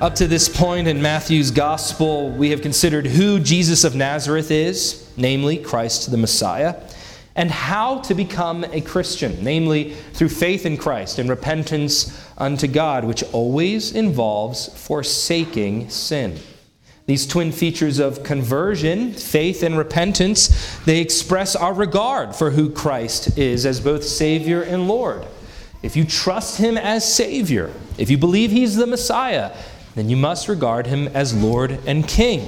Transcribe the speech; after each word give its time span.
Up 0.00 0.14
to 0.14 0.26
this 0.26 0.48
point 0.48 0.88
in 0.88 1.02
Matthew's 1.02 1.50
gospel, 1.50 2.30
we 2.30 2.48
have 2.52 2.62
considered 2.62 3.06
who 3.06 3.38
Jesus 3.38 3.84
of 3.84 3.94
Nazareth 3.94 4.50
is, 4.50 5.12
namely 5.18 5.58
Christ 5.58 6.10
the 6.10 6.16
Messiah, 6.16 6.80
and 7.36 7.50
how 7.50 7.98
to 8.00 8.14
become 8.14 8.64
a 8.64 8.80
Christian, 8.80 9.44
namely 9.44 9.92
through 10.14 10.30
faith 10.30 10.64
in 10.64 10.78
Christ 10.78 11.18
and 11.18 11.28
repentance 11.28 12.18
unto 12.38 12.66
God, 12.66 13.04
which 13.04 13.22
always 13.34 13.92
involves 13.94 14.68
forsaking 14.86 15.90
sin. 15.90 16.38
These 17.04 17.26
twin 17.26 17.52
features 17.52 17.98
of 17.98 18.22
conversion, 18.22 19.12
faith 19.12 19.62
and 19.62 19.76
repentance, 19.76 20.78
they 20.86 21.02
express 21.02 21.54
our 21.54 21.74
regard 21.74 22.34
for 22.34 22.52
who 22.52 22.70
Christ 22.70 23.36
is 23.36 23.66
as 23.66 23.80
both 23.80 24.04
Savior 24.04 24.62
and 24.62 24.88
Lord. 24.88 25.26
If 25.82 25.94
you 25.94 26.04
trust 26.04 26.58
Him 26.58 26.78
as 26.78 27.10
Savior, 27.10 27.70
if 27.98 28.10
you 28.10 28.18
believe 28.18 28.50
He's 28.50 28.76
the 28.76 28.86
Messiah, 28.86 29.54
then 29.94 30.08
you 30.08 30.16
must 30.16 30.48
regard 30.48 30.86
him 30.86 31.08
as 31.08 31.34
Lord 31.34 31.80
and 31.86 32.06
King. 32.06 32.46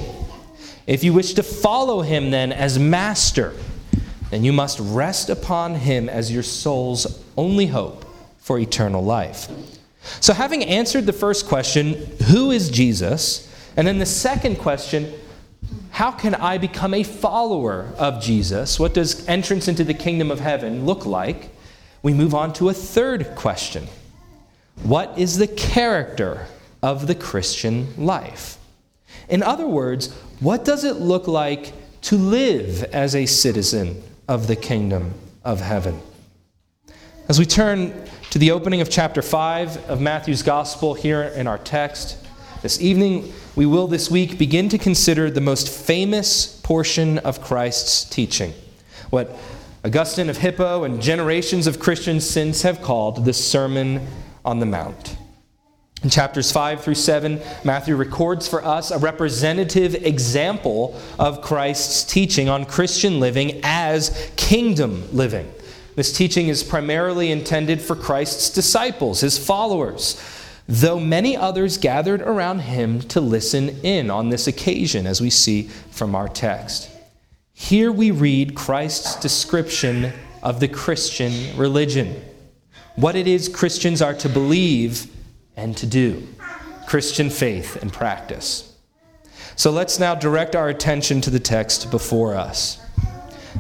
If 0.87 1.05
you 1.05 1.13
wish 1.13 1.35
to 1.35 1.43
follow 1.43 2.03
him 2.03 2.31
then 2.31 2.53
as 2.53 2.79
Master, 2.79 3.55
then 4.31 4.45
you 4.45 4.53
must 4.53 4.79
rest 4.81 5.31
upon 5.31 5.75
him 5.75 6.09
as 6.09 6.33
your 6.33 6.43
soul's 6.43 7.23
only 7.37 7.67
hope 7.67 8.05
for 8.39 8.59
eternal 8.59 9.05
life. 9.05 9.49
So, 10.21 10.33
having 10.33 10.65
answered 10.65 11.07
the 11.07 11.13
first 11.13 11.47
question, 11.47 11.95
who 12.29 12.51
is 12.51 12.71
Jesus? 12.71 13.49
And 13.77 13.87
then 13.87 13.99
the 13.99 14.07
second 14.07 14.57
question, 14.57 15.13
how 15.91 16.11
can 16.11 16.35
I 16.35 16.59
become 16.59 16.95
a 16.95 17.03
follower 17.03 17.93
of 17.99 18.21
Jesus? 18.21 18.81
What 18.81 18.95
does 18.95 19.27
entrance 19.29 19.69
into 19.69 19.85
the 19.85 19.95
kingdom 19.95 20.31
of 20.31 20.41
heaven 20.41 20.87
look 20.87 21.07
like? 21.07 21.51
We 22.03 22.13
move 22.15 22.35
on 22.35 22.53
to 22.55 22.69
a 22.69 22.75
third 22.75 23.35
question 23.37 23.87
What 24.83 25.17
is 25.17 25.39
the 25.39 25.47
character 25.47 26.47
of 26.83 27.07
the 27.07 27.15
Christian 27.15 27.95
life. 27.97 28.59
In 29.29 29.43
other 29.43 29.67
words, 29.67 30.13
what 30.41 30.65
does 30.65 30.85
it 30.85 30.97
look 30.97 31.29
like 31.29 31.73
to 32.03 32.17
live 32.17 32.83
as 32.85 33.15
a 33.15 33.27
citizen 33.27 34.03
of 34.27 34.47
the 34.47 34.57
kingdom 34.57 35.15
of 35.45 35.61
heaven? 35.61 36.01
As 37.29 37.39
we 37.39 37.47
turn 37.47 37.95
to 38.31 38.39
the 38.39 38.51
opening 38.51 38.81
of 38.81 38.91
chapter 38.91 39.23
5 39.23 39.89
of 39.89 40.01
Matthew's 40.01 40.43
Gospel 40.43 40.95
here 40.95 41.23
in 41.23 41.47
our 41.47 41.59
text, 41.59 42.19
this 42.63 42.81
evening 42.81 43.33
we 43.55 43.67
will 43.67 43.87
this 43.87 44.11
week 44.11 44.39
begin 44.39 44.69
to 44.71 44.79
consider 44.79 45.31
the 45.31 45.41
most 45.41 45.69
famous 45.69 46.61
portion 46.63 47.19
of 47.19 47.41
Christ's 47.43 48.05
teaching, 48.05 48.53
what 49.11 49.37
Augustine 49.85 50.31
of 50.31 50.39
Hippo 50.39 50.85
and 50.85 51.03
generations 51.03 51.67
of 51.67 51.79
Christians 51.79 52.29
since 52.29 52.63
have 52.63 52.83
called 52.83 53.25
the 53.25 53.33
Sermon 53.33 54.07
on 54.45 54.59
the 54.59 54.67
Mount. 54.67 55.17
In 56.03 56.11
chapters 56.11 56.51
5 56.51 56.83
through 56.83 56.97
7, 56.97 57.41
Matthew 57.63 57.95
records 57.95 58.49
for 58.49 58.65
us 58.65 58.91
a 58.91 58.99
representative 58.99 59.95
example 59.95 61.01
of 61.17 61.43
Christ's 61.43 62.03
teaching 62.03 62.49
on 62.49 62.65
Christian 62.65 63.21
living 63.21 63.61
as 63.63 64.33
kingdom 64.35 65.09
living. 65.13 65.53
This 65.95 66.13
teaching 66.13 66.49
is 66.49 66.65
primarily 66.65 67.31
intended 67.31 67.81
for 67.81 67.95
Christ's 67.95 68.51
disciples, 68.51 69.21
his 69.21 69.39
followers, 69.39 70.21
though 70.67 70.99
many 70.99 71.37
others 71.37 71.79
gathered 71.79 72.23
around 72.23 72.61
him 72.61 73.01
to 73.03 73.21
listen 73.21 73.69
in 73.85 74.11
on 74.11 74.31
this 74.31 74.49
occasion, 74.49 75.07
as 75.07 75.21
we 75.21 75.31
see 75.31 75.69
from 75.93 76.17
our 76.17 76.29
text. 76.29 76.91
Here 77.53 77.93
we 77.93 78.11
read 78.11 78.57
Christ's 78.57 79.15
description 79.21 80.13
of 80.43 80.59
the 80.59 80.69
Christian 80.69 81.57
religion, 81.57 82.21
what 82.97 83.15
it 83.15 83.29
is 83.29 83.49
Christians 83.49 84.03
are 84.03 84.15
to 84.15 84.29
believe 84.29 85.07
and 85.57 85.77
to 85.77 85.87
do 85.87 86.27
Christian 86.87 87.31
faith 87.31 87.81
and 87.81 87.93
practice. 87.93 88.75
So 89.57 89.71
let's 89.71 89.99
now 89.99 90.15
direct 90.15 90.57
our 90.57 90.69
attention 90.69 91.21
to 91.23 91.31
the 91.31 91.41
text 91.41 91.91
before 91.91 92.35
us. 92.35 92.79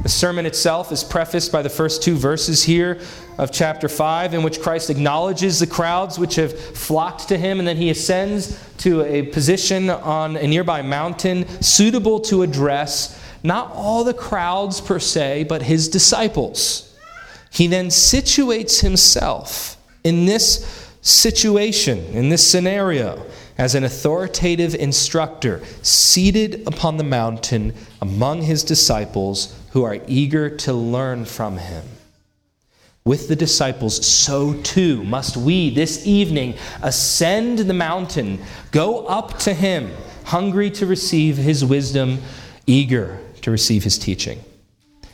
The 0.02 0.08
sermon 0.08 0.47
itself 0.47 0.91
is 0.91 1.04
prefaced 1.04 1.52
by 1.52 1.60
the 1.60 1.69
first 1.69 2.02
two 2.02 2.16
verses 2.16 2.62
here 2.62 2.98
of 3.36 3.52
chapter 3.52 3.88
5, 3.88 4.34
in 4.34 4.42
which 4.42 4.60
Christ 4.60 4.88
acknowledges 4.88 5.60
the 5.60 5.66
crowds 5.66 6.19
which 6.19 6.36
have 6.36 6.58
flocked 6.58 7.28
to 7.28 7.36
him, 7.36 7.58
and 7.58 7.69
then 7.69 7.76
he 7.76 7.91
ascends 7.91 8.58
to 8.78 9.02
a 9.02 9.22
position 9.22 9.91
on 9.91 10.36
a 10.36 10.47
nearby 10.47 10.81
mountain 10.81 11.47
suitable 11.62 12.20
to 12.20 12.42
address 12.42 13.20
not 13.42 13.70
all 13.72 14.02
the 14.02 14.14
crowds 14.14 14.81
per 14.81 14.98
se, 14.98 15.44
but 15.44 15.62
his 15.62 15.88
disciples. 15.88 16.97
He 17.50 17.66
then 17.66 17.88
situates 17.88 18.81
himself 18.81 19.76
in 20.04 20.25
this 20.25 20.81
situation, 21.02 21.98
in 22.14 22.28
this 22.28 22.48
scenario, 22.48 23.26
as 23.58 23.74
an 23.74 23.84
authoritative 23.84 24.74
instructor 24.74 25.60
seated 25.82 26.62
upon 26.66 26.96
the 26.96 27.04
mountain 27.04 27.74
among 28.00 28.42
his 28.42 28.64
disciples 28.64 29.58
who 29.72 29.82
are 29.82 29.98
eager 30.06 30.48
to 30.48 30.72
learn 30.72 31.24
from 31.24 31.58
him. 31.58 31.84
With 33.04 33.26
the 33.26 33.36
disciples, 33.36 34.06
so 34.06 34.54
too 34.62 35.02
must 35.02 35.36
we 35.36 35.70
this 35.70 36.06
evening 36.06 36.54
ascend 36.82 37.58
the 37.58 37.74
mountain, 37.74 38.38
go 38.70 39.06
up 39.06 39.38
to 39.40 39.52
him, 39.52 39.90
hungry 40.24 40.70
to 40.70 40.86
receive 40.86 41.36
his 41.36 41.64
wisdom, 41.64 42.22
eager 42.66 43.19
to 43.42 43.50
receive 43.50 43.82
his 43.82 43.98
teaching. 43.98 44.38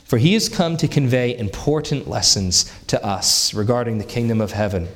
For 0.03 0.19
he 0.19 0.33
has 0.35 0.49
come 0.49 0.77
to 0.77 0.87
convey 0.87 1.35
important 1.35 2.07
lessons 2.07 2.71
to 2.87 3.03
us 3.03 3.55
regarding 3.55 3.97
the 3.97 4.03
kingdom 4.03 4.39
of 4.39 4.51
heaven 4.51 4.87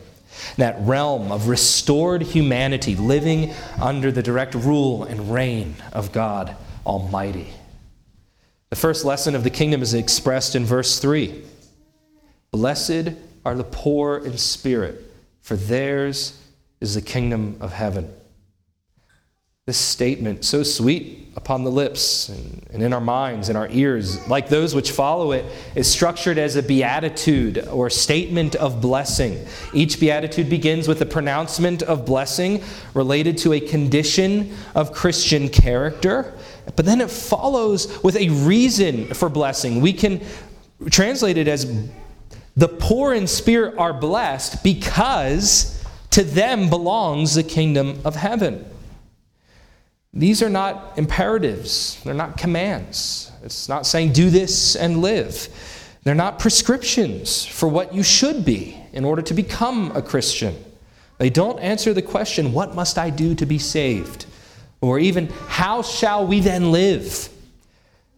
that 0.57 0.75
realm 0.79 1.31
of 1.31 1.47
restored 1.47 2.21
humanity 2.21 2.95
living 2.95 3.53
under 3.81 4.11
the 4.11 4.23
direct 4.23 4.55
rule 4.55 5.03
and 5.03 5.33
reign 5.33 5.75
of 5.91 6.11
God 6.11 6.55
Almighty. 6.85 7.53
The 8.69 8.75
first 8.75 9.05
lesson 9.05 9.35
of 9.35 9.43
the 9.43 9.49
kingdom 9.49 9.81
is 9.81 9.93
expressed 9.93 10.55
in 10.55 10.65
verse 10.65 10.99
3 10.99 11.43
Blessed 12.51 13.09
are 13.45 13.55
the 13.55 13.63
poor 13.63 14.17
in 14.17 14.37
spirit, 14.37 15.11
for 15.41 15.55
theirs 15.55 16.39
is 16.79 16.95
the 16.95 17.01
kingdom 17.01 17.57
of 17.59 17.73
heaven. 17.73 18.13
This 19.65 19.77
statement, 19.77 20.43
so 20.43 20.61
sweet 20.61 21.29
upon 21.37 21.63
the 21.63 21.71
lips 21.71 22.27
and, 22.27 22.67
and, 22.73 22.83
in 22.83 22.91
our 22.91 22.99
minds 22.99 23.47
and 23.47 23.57
our 23.57 23.69
ears, 23.69 24.27
like 24.27 24.49
those 24.49 24.75
which 24.75 24.91
follow 24.91 25.31
it, 25.31 25.45
is 25.73 25.89
structured 25.89 26.37
as 26.37 26.57
a 26.57 26.61
beatitude 26.61 27.65
or 27.69 27.89
statement 27.89 28.55
of 28.55 28.81
blessing. 28.81 29.39
Each 29.73 29.97
beatitude 29.97 30.49
begins 30.49 30.89
with 30.89 31.01
a 31.01 31.05
pronouncement 31.05 31.81
of 31.81 32.05
blessing 32.05 32.61
related 32.93 33.37
to 33.37 33.53
a 33.53 33.61
condition 33.61 34.53
of 34.75 34.91
Christian 34.91 35.47
character, 35.47 36.33
but 36.75 36.85
then 36.85 36.99
it 36.99 37.09
follows 37.09 38.03
with 38.03 38.17
a 38.17 38.27
reason 38.45 39.13
for 39.13 39.29
blessing. 39.29 39.79
We 39.79 39.93
can 39.93 40.19
translate 40.89 41.37
it 41.37 41.47
as 41.47 41.89
the 42.57 42.67
poor 42.67 43.13
in 43.13 43.27
spirit 43.27 43.77
are 43.77 43.93
blessed 43.93 44.61
because 44.61 45.81
to 46.09 46.25
them 46.25 46.69
belongs 46.69 47.35
the 47.35 47.43
kingdom 47.43 48.01
of 48.03 48.17
heaven. 48.17 48.65
These 50.13 50.43
are 50.43 50.49
not 50.49 50.97
imperatives, 50.97 51.99
they're 52.03 52.13
not 52.13 52.37
commands. 52.37 53.31
It's 53.43 53.67
not 53.67 53.85
saying 53.85 54.13
do 54.13 54.29
this 54.29 54.75
and 54.75 55.01
live. 55.01 55.49
They're 56.03 56.13
not 56.13 56.37
prescriptions 56.37 57.45
for 57.45 57.67
what 57.67 57.95
you 57.95 58.03
should 58.03 58.45
be 58.45 58.77
in 58.91 59.05
order 59.05 59.21
to 59.23 59.33
become 59.33 59.91
a 59.95 60.01
Christian. 60.01 60.55
They 61.17 61.29
don't 61.29 61.59
answer 61.59 61.93
the 61.93 62.01
question, 62.01 62.53
What 62.53 62.75
must 62.75 62.97
I 62.97 63.09
do 63.09 63.33
to 63.35 63.45
be 63.45 63.57
saved? 63.57 64.25
Or 64.81 64.99
even, 64.99 65.29
How 65.47 65.81
shall 65.81 66.27
we 66.27 66.41
then 66.41 66.71
live? 66.71 67.29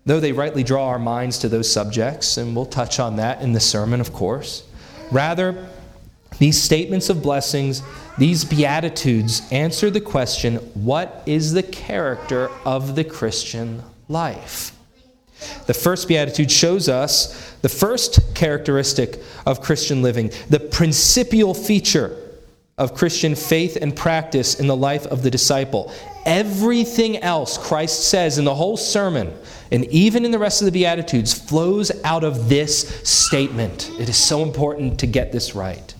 Though 0.05 0.19
they 0.19 0.31
rightly 0.31 0.63
draw 0.63 0.87
our 0.89 0.99
minds 0.99 1.39
to 1.39 1.49
those 1.49 1.71
subjects, 1.71 2.37
and 2.37 2.55
we'll 2.55 2.65
touch 2.65 2.99
on 2.99 3.15
that 3.17 3.41
in 3.41 3.53
the 3.53 3.59
sermon, 3.59 4.01
of 4.01 4.13
course. 4.13 4.63
Rather, 5.11 5.67
these 6.39 6.61
statements 6.61 7.09
of 7.09 7.21
blessings 7.21 7.81
these 8.17 8.45
Beatitudes 8.45 9.41
answer 9.51 9.89
the 9.89 10.01
question 10.01 10.55
what 10.73 11.23
is 11.25 11.53
the 11.53 11.63
character 11.63 12.49
of 12.65 12.95
the 12.95 13.03
Christian 13.03 13.83
life? 14.07 14.71
The 15.67 15.73
first 15.73 16.07
Beatitude 16.07 16.49
shows 16.49 16.87
us 16.87 17.51
the 17.61 17.69
first 17.69 18.35
characteristic 18.35 19.19
of 19.45 19.61
Christian 19.61 20.01
living, 20.01 20.31
the 20.49 20.59
principal 20.59 21.53
feature 21.53 22.15
of 22.77 22.93
Christian 22.93 23.35
faith 23.35 23.77
and 23.81 23.95
practice 23.95 24.59
in 24.59 24.67
the 24.67 24.75
life 24.75 25.05
of 25.07 25.23
the 25.23 25.31
disciple. 25.31 25.93
Everything 26.25 27.17
else 27.17 27.57
Christ 27.57 28.09
says 28.09 28.37
in 28.37 28.45
the 28.45 28.55
whole 28.55 28.77
sermon, 28.77 29.33
and 29.71 29.85
even 29.85 30.25
in 30.25 30.31
the 30.31 30.39
rest 30.39 30.61
of 30.61 30.65
the 30.65 30.71
Beatitudes, 30.71 31.33
flows 31.33 31.91
out 32.03 32.23
of 32.23 32.49
this 32.49 32.87
statement. 33.07 33.89
It 33.99 34.09
is 34.09 34.17
so 34.17 34.43
important 34.43 34.99
to 34.99 35.07
get 35.07 35.31
this 35.31 35.55
right. 35.55 35.94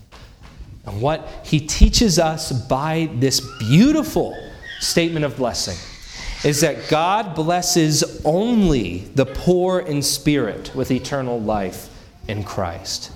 And 0.86 1.02
what 1.02 1.28
he 1.44 1.60
teaches 1.60 2.20
us 2.20 2.52
by 2.52 3.10
this 3.16 3.42
beautiful 3.60 4.38
statement 4.80 5.26
of 5.26 5.38
blessing 5.38 5.78
is 6.44 6.62
that 6.62 6.90
God 6.90 7.34
blesses 7.34 8.22
only 8.24 9.00
the 9.16 9.26
poor 9.26 9.80
in 9.80 10.02
spirit 10.02 10.72
with 10.76 10.92
eternal 10.92 11.40
life 11.42 11.90
in 12.28 12.44
Christ. 12.44 13.12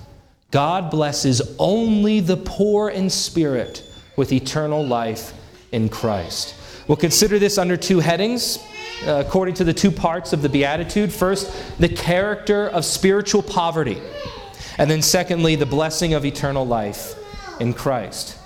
God 0.51 0.89
blesses 0.89 1.55
only 1.59 2.21
the 2.21 2.37
poor 2.37 2.89
in 2.89 3.09
spirit 3.09 3.83
with 4.15 4.31
eternal 4.31 4.83
life 4.83 5.33
in 5.71 5.89
Christ. 5.89 6.55
We'll 6.87 6.97
consider 6.97 7.37
this 7.37 7.59
under 7.59 7.77
two 7.77 7.99
headings, 7.99 8.57
uh, 9.05 9.23
according 9.25 9.53
to 9.55 9.63
the 9.63 9.73
two 9.73 9.91
parts 9.91 10.33
of 10.33 10.41
the 10.41 10.49
Beatitude. 10.49 11.13
First, 11.13 11.79
the 11.79 11.87
character 11.87 12.67
of 12.69 12.83
spiritual 12.83 13.43
poverty, 13.43 14.01
and 14.79 14.89
then 14.89 15.03
secondly, 15.03 15.55
the 15.55 15.67
blessing 15.67 16.15
of 16.15 16.25
eternal 16.25 16.65
life 16.65 17.13
in 17.59 17.73
Christ. 17.73 18.37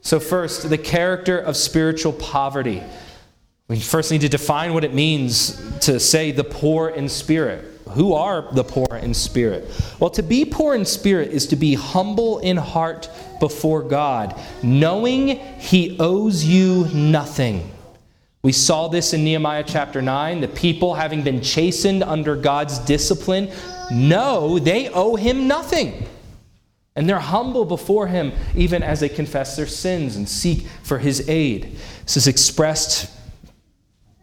So, 0.00 0.20
first, 0.20 0.68
the 0.68 0.78
character 0.78 1.38
of 1.38 1.56
spiritual 1.56 2.12
poverty. 2.12 2.82
We 3.68 3.80
first 3.80 4.12
need 4.12 4.20
to 4.20 4.28
define 4.28 4.74
what 4.74 4.84
it 4.84 4.94
means 4.94 5.60
to 5.80 5.98
say 5.98 6.30
the 6.30 6.44
poor 6.44 6.90
in 6.90 7.08
spirit. 7.08 7.64
Who 7.90 8.14
are 8.14 8.52
the 8.52 8.62
poor 8.62 8.86
in 8.96 9.14
spirit? 9.14 9.68
Well, 9.98 10.10
to 10.10 10.22
be 10.22 10.44
poor 10.44 10.74
in 10.74 10.84
spirit 10.84 11.30
is 11.30 11.46
to 11.48 11.56
be 11.56 11.74
humble 11.74 12.38
in 12.38 12.56
heart 12.56 13.08
before 13.40 13.82
God, 13.82 14.38
knowing 14.62 15.38
He 15.58 15.96
owes 15.98 16.44
you 16.44 16.86
nothing. 16.94 17.70
We 18.42 18.52
saw 18.52 18.86
this 18.86 19.12
in 19.12 19.24
Nehemiah 19.24 19.64
chapter 19.66 20.00
9. 20.00 20.40
The 20.40 20.48
people, 20.48 20.94
having 20.94 21.22
been 21.22 21.42
chastened 21.42 22.04
under 22.04 22.36
God's 22.36 22.78
discipline, 22.80 23.50
know 23.90 24.60
they 24.60 24.88
owe 24.90 25.16
Him 25.16 25.48
nothing. 25.48 26.06
And 26.96 27.08
they're 27.08 27.18
humble 27.18 27.64
before 27.64 28.08
Him 28.08 28.32
even 28.56 28.82
as 28.82 29.00
they 29.00 29.08
confess 29.08 29.54
their 29.54 29.66
sins 29.66 30.16
and 30.16 30.28
seek 30.28 30.66
for 30.82 30.98
His 30.98 31.28
aid. 31.28 31.76
This 32.04 32.16
is 32.16 32.26
expressed 32.26 33.16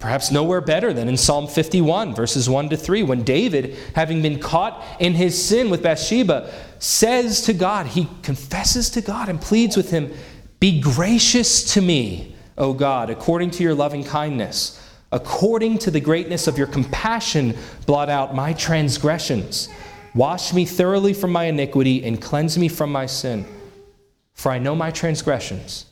Perhaps 0.03 0.31
nowhere 0.31 0.59
better 0.59 0.91
than 0.91 1.07
in 1.07 1.15
Psalm 1.15 1.47
51, 1.47 2.13
verses 2.13 2.49
1 2.49 2.67
to 2.71 2.75
3, 2.75 3.03
when 3.03 3.23
David, 3.23 3.77
having 3.95 4.21
been 4.21 4.37
caught 4.37 4.83
in 4.99 5.13
his 5.13 5.41
sin 5.41 5.69
with 5.69 5.81
Bathsheba, 5.81 6.53
says 6.77 7.43
to 7.43 7.53
God, 7.53 7.87
he 7.87 8.09
confesses 8.21 8.89
to 8.89 9.01
God 9.01 9.29
and 9.29 9.39
pleads 9.39 9.77
with 9.77 9.91
him, 9.91 10.11
Be 10.59 10.81
gracious 10.81 11.73
to 11.75 11.81
me, 11.81 12.35
O 12.57 12.73
God, 12.73 13.11
according 13.11 13.51
to 13.51 13.63
your 13.63 13.73
loving 13.73 14.03
kindness. 14.03 14.77
According 15.13 15.77
to 15.77 15.89
the 15.89 16.01
greatness 16.01 16.47
of 16.47 16.57
your 16.57 16.67
compassion, 16.67 17.55
blot 17.85 18.09
out 18.09 18.35
my 18.35 18.51
transgressions. 18.51 19.69
Wash 20.15 20.53
me 20.53 20.65
thoroughly 20.65 21.13
from 21.13 21.31
my 21.31 21.45
iniquity 21.45 22.03
and 22.03 22.21
cleanse 22.21 22.57
me 22.57 22.67
from 22.67 22.91
my 22.91 23.07
sin. 23.07 23.45
For 24.33 24.51
I 24.51 24.59
know 24.59 24.75
my 24.75 24.91
transgressions, 24.91 25.85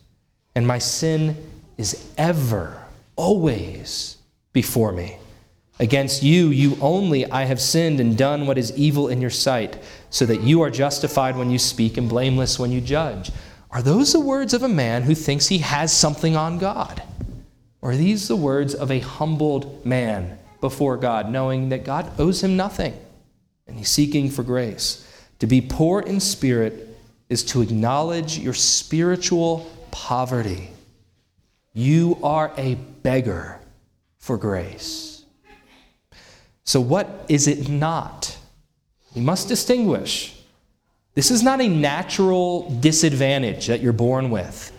and 0.56 0.68
my 0.68 0.78
sin 0.78 1.36
is 1.78 2.08
ever 2.18 2.84
always 3.16 4.18
before 4.54 4.92
me. 4.92 5.18
Against 5.80 6.22
you, 6.22 6.50
you 6.50 6.78
only, 6.82 7.30
I 7.32 7.46
have 7.46 7.60
sinned 7.60 8.00
and 8.00 8.16
done 8.16 8.46
what 8.46 8.60
is 8.60 8.78
evil 8.78 9.08
in 9.08 9.22
your 9.22 9.32
sight, 9.32 9.82
so 10.12 10.28
that 10.28 10.42
you 10.42 10.62
are 10.62 10.70
justified 10.70 11.36
when 11.36 11.50
you 11.50 11.58
speak 11.58 11.98
and 11.98 12.08
blameless 12.08 12.60
when 12.60 12.72
you 12.72 12.82
judge. 12.82 13.32
Are 13.72 13.82
those 13.82 14.14
the 14.14 14.20
words 14.20 14.54
of 14.54 14.62
a 14.62 14.70
man 14.70 15.02
who 15.04 15.16
thinks 15.16 15.48
he 15.48 15.60
has 15.60 15.92
something 15.92 16.36
on 16.36 16.60
God? 16.60 17.02
Or 17.82 17.92
are 17.92 17.96
these 17.96 18.28
the 18.28 18.36
words 18.36 18.76
of 18.76 18.92
a 18.92 19.00
humbled 19.00 19.84
man 19.84 20.38
before 20.60 20.98
God, 20.98 21.32
knowing 21.32 21.70
that 21.70 21.86
God 21.86 22.12
owes 22.20 22.44
him 22.44 22.56
nothing 22.56 22.94
and 23.68 23.78
he's 23.78 23.90
seeking 23.90 24.30
for 24.30 24.44
grace? 24.44 25.08
To 25.40 25.48
be 25.48 25.62
poor 25.62 26.02
in 26.02 26.20
spirit 26.20 26.88
is 27.30 27.44
to 27.46 27.62
acknowledge 27.62 28.38
your 28.38 28.54
spiritual 28.54 29.72
poverty 29.92 30.72
you 31.74 32.18
are 32.22 32.52
a 32.58 32.76
beggar 32.76 33.60
for 34.20 34.38
grace. 34.38 35.24
So, 36.64 36.82
what 36.82 37.26
is 37.28 37.48
it 37.48 37.70
not? 37.70 38.38
We 39.16 39.22
must 39.22 39.48
distinguish. 39.48 40.38
This 41.14 41.32
is 41.32 41.44
not 41.44 41.60
a 41.60 41.68
natural 41.68 42.70
disadvantage 42.80 43.68
that 43.68 43.82
you're 43.82 43.94
born 43.94 44.30
with. 44.30 44.72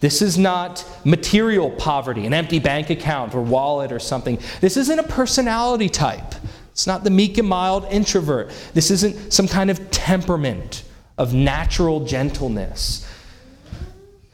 This 0.00 0.20
is 0.20 0.36
not 0.36 0.84
material 1.04 1.70
poverty, 1.70 2.26
an 2.26 2.34
empty 2.34 2.58
bank 2.58 2.90
account 2.90 3.34
or 3.34 3.40
wallet 3.40 3.92
or 3.92 3.98
something. 3.98 4.38
This 4.60 4.76
isn't 4.76 4.98
a 4.98 5.04
personality 5.04 5.88
type. 5.88 6.34
It's 6.76 6.86
not 6.86 7.04
the 7.04 7.10
meek 7.10 7.38
and 7.38 7.48
mild 7.48 7.86
introvert. 7.86 8.50
This 8.74 8.90
isn't 8.90 9.32
some 9.32 9.48
kind 9.48 9.70
of 9.70 9.90
temperament 9.90 10.84
of 11.16 11.32
natural 11.32 12.04
gentleness. 12.04 13.10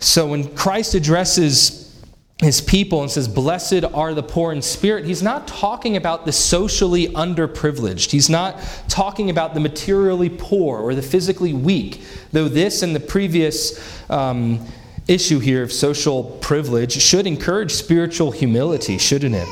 So 0.01 0.27
when 0.27 0.53
Christ 0.57 0.97
addresses 0.97 2.03
his 2.39 2.61
people 2.61 3.01
and 3.03 3.09
says, 3.09 3.29
Blessed 3.29 3.85
are 3.95 4.13
the 4.13 4.25
poor 4.25 4.51
in 4.51 4.61
spirit, 4.61 5.05
he's 5.05 5.23
not 5.23 5.47
talking 5.47 5.97
about 5.97 6.27
the 6.27 6.33
socially 6.33 7.07
underprivileged. 7.11 8.11
He's 8.11 8.29
not 8.29 8.59
talking 8.89 9.31
about 9.31 9.55
the 9.55 9.61
materially 9.61 10.29
poor 10.29 10.81
or 10.81 10.97
the 10.97 11.03
physically 11.03 11.53
weak, 11.53 12.03
though 12.33 12.49
this 12.49 12.83
and 12.83 12.93
the 12.93 12.99
previous 12.99 14.11
um, 14.11 14.67
issue 15.07 15.39
here 15.39 15.63
of 15.63 15.73
social 15.73 16.25
privilege 16.41 17.01
should 17.01 17.29
encourage 17.29 17.71
spiritual 17.71 18.33
humility, 18.33 18.99
shouldn't 18.99 19.37
it? 19.37 19.49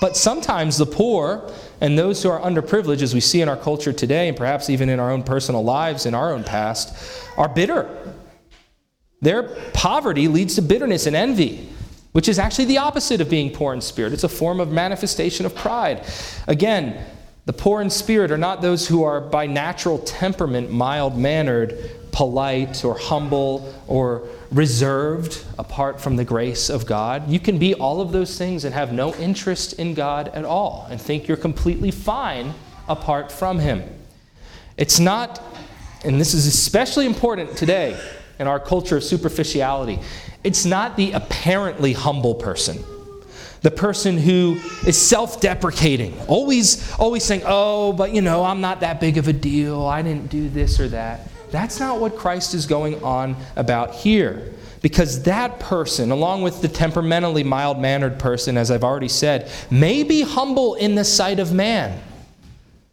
But 0.00 0.16
sometimes 0.16 0.78
the 0.78 0.86
poor 0.86 1.52
and 1.80 1.98
those 1.98 2.22
who 2.22 2.30
are 2.30 2.40
underprivileged, 2.40 3.02
as 3.02 3.14
we 3.14 3.20
see 3.20 3.40
in 3.40 3.48
our 3.48 3.56
culture 3.56 3.92
today, 3.92 4.28
and 4.28 4.36
perhaps 4.36 4.68
even 4.70 4.88
in 4.88 5.00
our 5.00 5.10
own 5.10 5.22
personal 5.22 5.64
lives, 5.64 6.06
in 6.06 6.14
our 6.14 6.32
own 6.32 6.44
past, 6.44 7.24
are 7.36 7.48
bitter. 7.48 8.14
Their 9.22 9.44
poverty 9.72 10.28
leads 10.28 10.54
to 10.56 10.62
bitterness 10.62 11.06
and 11.06 11.16
envy 11.16 11.68
which 12.12 12.28
is 12.28 12.38
actually 12.38 12.64
the 12.64 12.78
opposite 12.78 13.20
of 13.20 13.30
being 13.30 13.52
poor 13.52 13.72
in 13.72 13.80
spirit. 13.80 14.12
It's 14.12 14.24
a 14.24 14.28
form 14.28 14.60
of 14.60 14.70
manifestation 14.70 15.46
of 15.46 15.54
pride. 15.54 16.04
Again, 16.48 17.04
the 17.46 17.52
poor 17.52 17.80
in 17.80 17.90
spirit 17.90 18.30
are 18.30 18.38
not 18.38 18.62
those 18.62 18.86
who 18.86 19.04
are 19.04 19.20
by 19.20 19.46
natural 19.46 19.98
temperament 19.98 20.70
mild 20.70 21.16
mannered, 21.16 21.90
polite, 22.12 22.84
or 22.84 22.98
humble, 22.98 23.72
or 23.86 24.26
reserved 24.52 25.44
apart 25.58 26.00
from 26.00 26.16
the 26.16 26.24
grace 26.24 26.70
of 26.70 26.86
God. 26.86 27.28
You 27.28 27.38
can 27.38 27.58
be 27.58 27.74
all 27.74 28.00
of 28.00 28.12
those 28.12 28.36
things 28.36 28.64
and 28.64 28.74
have 28.74 28.92
no 28.92 29.14
interest 29.14 29.74
in 29.74 29.94
God 29.94 30.28
at 30.28 30.44
all 30.44 30.86
and 30.90 31.00
think 31.00 31.28
you're 31.28 31.36
completely 31.36 31.90
fine 31.90 32.54
apart 32.88 33.30
from 33.30 33.58
Him. 33.58 33.82
It's 34.76 34.98
not, 34.98 35.42
and 36.04 36.20
this 36.20 36.34
is 36.34 36.46
especially 36.46 37.06
important 37.06 37.56
today 37.56 38.00
in 38.38 38.46
our 38.46 38.58
culture 38.58 38.96
of 38.96 39.04
superficiality. 39.04 40.00
It's 40.42 40.64
not 40.64 40.96
the 40.96 41.12
apparently 41.12 41.92
humble 41.92 42.34
person. 42.34 42.82
The 43.62 43.70
person 43.70 44.16
who 44.16 44.58
is 44.86 44.96
self 44.96 45.42
deprecating, 45.42 46.18
always, 46.26 46.90
always 46.98 47.24
saying, 47.24 47.42
Oh, 47.44 47.92
but 47.92 48.14
you 48.14 48.22
know, 48.22 48.42
I'm 48.42 48.62
not 48.62 48.80
that 48.80 49.00
big 49.00 49.18
of 49.18 49.28
a 49.28 49.34
deal. 49.34 49.84
I 49.84 50.00
didn't 50.00 50.30
do 50.30 50.48
this 50.48 50.80
or 50.80 50.88
that. 50.88 51.29
That's 51.50 51.80
not 51.80 52.00
what 52.00 52.16
Christ 52.16 52.54
is 52.54 52.66
going 52.66 53.02
on 53.02 53.36
about 53.56 53.94
here. 53.94 54.52
Because 54.82 55.24
that 55.24 55.60
person, 55.60 56.10
along 56.10 56.42
with 56.42 56.62
the 56.62 56.68
temperamentally 56.68 57.44
mild 57.44 57.78
mannered 57.78 58.18
person, 58.18 58.56
as 58.56 58.70
I've 58.70 58.84
already 58.84 59.08
said, 59.08 59.50
may 59.70 60.02
be 60.02 60.22
humble 60.22 60.74
in 60.74 60.94
the 60.94 61.04
sight 61.04 61.38
of 61.38 61.52
man, 61.52 62.00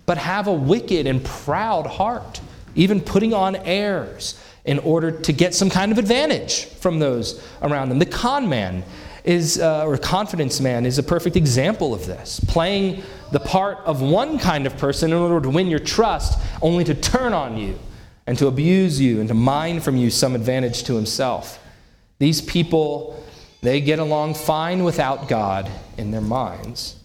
but 0.06 0.18
have 0.18 0.48
a 0.48 0.54
wicked 0.54 1.08
and 1.08 1.24
proud 1.24 1.88
heart, 1.88 2.42
even 2.76 3.00
putting 3.00 3.34
on 3.34 3.56
airs 3.56 4.42
in 4.66 4.80
order 4.80 5.12
to 5.12 5.32
get 5.32 5.56
some 5.56 5.70
kind 5.70 5.94
of 5.94 5.98
advantage 5.98 6.66
from 6.66 7.00
those 7.00 7.42
around 7.62 7.88
them. 7.88 8.00
The 8.00 8.06
con 8.06 8.50
man 8.50 8.84
is, 9.24 9.60
uh, 9.60 9.86
or 9.86 9.98
confidence 9.98 10.60
man, 10.60 10.86
is 10.86 10.98
a 10.98 11.04
perfect 11.04 11.38
example 11.38 11.94
of 11.94 12.06
this. 12.06 12.42
Playing 12.42 13.02
the 13.32 13.40
part 13.40 13.78
of 13.86 14.02
one 14.02 14.40
kind 14.40 14.68
of 14.68 14.78
person 14.78 15.12
in 15.12 15.18
order 15.18 15.42
to 15.42 15.50
win 15.50 15.68
your 15.68 15.80
trust, 15.80 16.38
only 16.62 16.84
to 16.84 16.94
turn 16.94 17.32
on 17.32 17.58
you 17.58 17.80
and 18.28 18.38
to 18.38 18.48
abuse 18.48 19.00
you 19.00 19.20
and 19.20 19.30
to 19.30 19.34
mine 19.34 19.80
from 19.80 19.96
you 19.96 20.12
some 20.12 20.36
advantage 20.36 20.84
to 20.84 20.96
himself. 20.96 21.60
These 22.20 22.42
people, 22.42 23.24
they 23.62 23.80
get 23.80 24.00
along 24.00 24.36
fine 24.36 24.84
without 24.84 25.30
God 25.30 25.72
in 25.98 26.12
their 26.12 26.22
minds. 26.22 26.98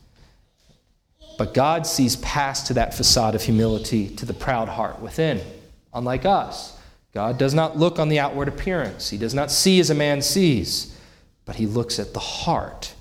But 1.38 1.55
God 1.55 1.87
sees 1.87 2.17
past 2.17 2.67
to 2.67 2.75
that 2.75 2.93
facade 2.93 3.35
of 3.35 3.43
humility 3.43 4.09
to 4.17 4.26
the 4.26 4.35
proud 4.35 4.69
heart 4.69 5.00
within, 5.00 5.41
unlike 5.95 6.26
us. 6.26 6.79
God 7.14 7.38
does 7.38 7.55
not 7.55 7.79
look 7.79 7.99
on 7.99 8.09
the 8.09 8.19
outward 8.19 8.49
appearance. 8.49 9.11
He 9.11 9.19
does 9.19 9.35
not 9.35 9.50
see 9.50 9.81
as 9.81 9.91
a 9.91 9.95
man 9.95 10.23
sees, 10.23 10.99
but 11.45 11.57
he 11.57 11.67
looks 11.67 11.99
at 11.99 12.12
the 12.12 12.21
heart. 12.21 12.95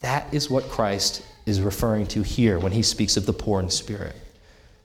That 0.00 0.32
is 0.34 0.50
what 0.50 0.68
Christ 0.68 1.24
is 1.46 1.60
referring 1.60 2.06
to 2.08 2.22
here 2.22 2.58
when 2.58 2.72
he 2.72 2.82
speaks 2.82 3.16
of 3.16 3.24
the 3.24 3.32
poor 3.32 3.60
in 3.60 3.70
spirit. 3.70 4.16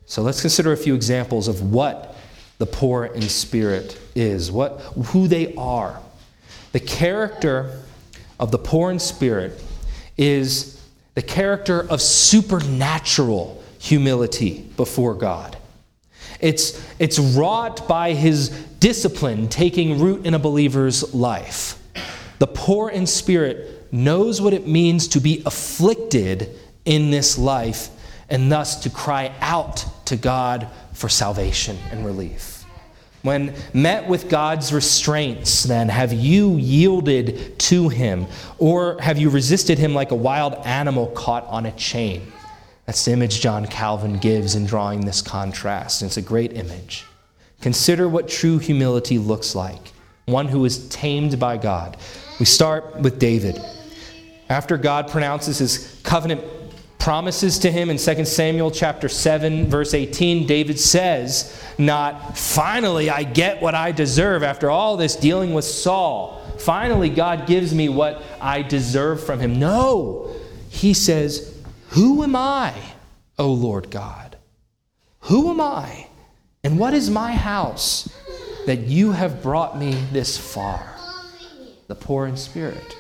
So 0.06 0.22
let's 0.22 0.42
consider 0.42 0.72
a 0.72 0.78
few 0.78 0.96
examples 0.96 1.48
of 1.48 1.74
what 1.74 2.16
the 2.58 2.66
poor 2.66 3.06
in 3.06 3.22
spirit 3.24 4.00
is, 4.16 4.52
what, 4.52 4.82
who 5.08 5.28
they 5.28 5.54
are. 5.56 6.02
The 6.72 6.80
character 6.80 7.82
of 8.40 8.52
the 8.52 8.58
poor 8.58 8.92
in 8.92 9.00
spirit 9.00 9.64
is 10.18 10.82
the 11.16 11.22
character 11.22 11.82
of 11.90 12.02
supernatural 12.02 13.64
humility 13.80 14.70
before 14.76 15.14
God. 15.14 15.58
It's, 16.40 16.84
it's 17.00 17.18
wrought 17.20 17.88
by 17.88 18.14
his 18.14 18.50
discipline 18.80 19.50
taking 19.50 20.00
root 20.00 20.26
in 20.26 20.34
a 20.34 20.40
believer's 20.40 21.14
life. 21.14 21.82
The 22.40 22.48
poor 22.48 22.90
in 22.90 23.08
spirit 23.08 23.92
knows 23.92 24.42
what 24.42 24.54
it 24.54 24.68
means 24.68 25.08
to 25.10 25.20
be 25.20 25.42
afflicted 25.46 26.50
in 26.86 27.10
this 27.10 27.38
life 27.38 27.90
and 28.30 28.52
thus 28.52 28.82
to 28.82 28.90
cry 28.90 29.34
out 29.42 29.86
to 30.06 30.16
God 30.16 30.68
for 30.98 31.10
salvation 31.10 31.78
and 31.92 32.06
relief. 32.06 32.66
When 33.22 33.54
met 33.74 34.08
with 34.08 34.30
God's 34.30 34.74
restraints, 34.74 35.64
then, 35.64 35.90
have 35.90 36.14
you 36.14 36.56
yielded 36.56 37.60
to 37.60 37.90
Him? 37.90 38.28
Or 38.58 39.00
have 39.02 39.18
you 39.18 39.30
resisted 39.30 39.78
Him 39.78 39.94
like 39.94 40.12
a 40.12 40.16
wild 40.16 40.56
animal 40.66 41.08
caught 41.08 41.46
on 41.46 41.66
a 41.66 41.72
chain? 41.74 42.32
That's 42.86 43.04
the 43.06 43.12
image 43.12 43.42
John 43.42 43.66
Calvin 43.68 44.18
gives 44.18 44.56
in 44.56 44.66
drawing 44.66 45.06
this 45.06 45.22
contrast. 45.22 46.02
And 46.02 46.10
it's 46.10 46.18
a 46.18 46.22
great 46.22 46.54
image. 46.54 47.06
Consider 47.62 48.08
what 48.08 48.28
true 48.28 48.60
humility 48.60 49.18
looks 49.18 49.56
like 49.56 49.92
one 50.26 50.50
who 50.50 50.66
is 50.66 50.90
tamed 50.90 51.40
by 51.40 51.56
God. 51.56 51.96
We 52.38 52.46
start 52.46 53.00
with 53.00 53.18
David. 53.18 53.62
After 54.50 54.78
God 54.78 55.10
pronounces 55.10 55.58
his 55.58 56.02
covenant 56.04 56.44
promises 57.08 57.58
to 57.60 57.72
him 57.72 57.90
in 57.90 57.96
2 57.96 58.26
Samuel 58.26 58.70
chapter 58.70 59.08
7 59.08 59.68
verse 59.68 59.94
18 59.94 60.46
David 60.46 60.78
says 60.78 61.58
not 61.78 62.38
finally 62.38 63.10
I 63.10 63.24
get 63.24 63.62
what 63.62 63.76
I 63.76 63.94
deserve 63.94 64.44
after 64.44 64.70
all 64.70 64.98
this 64.98 65.16
dealing 65.16 65.54
with 65.54 65.64
Saul. 65.64 66.42
Finally 66.60 67.10
God 67.10 67.48
gives 67.48 67.74
me 67.74 67.88
what 67.88 68.22
I 68.42 68.62
deserve 68.62 69.26
from 69.26 69.40
him. 69.40 69.58
No. 69.58 70.36
He 70.68 70.94
says 70.94 71.58
who 71.92 72.24
am 72.24 72.36
I 72.36 72.74
O 73.40 73.54
Lord 73.54 73.90
God? 73.90 74.36
Who 75.22 75.50
am 75.50 75.62
I? 75.62 76.08
And 76.62 76.78
what 76.78 76.94
is 76.94 77.10
my 77.10 77.32
house 77.32 78.14
that 78.66 78.80
you 78.80 79.14
have 79.14 79.42
brought 79.42 79.80
me 79.80 79.94
this 80.12 80.38
far? 80.38 80.94
The 81.88 81.96
poor 81.96 82.28
in 82.28 82.36
spirit. 82.36 82.98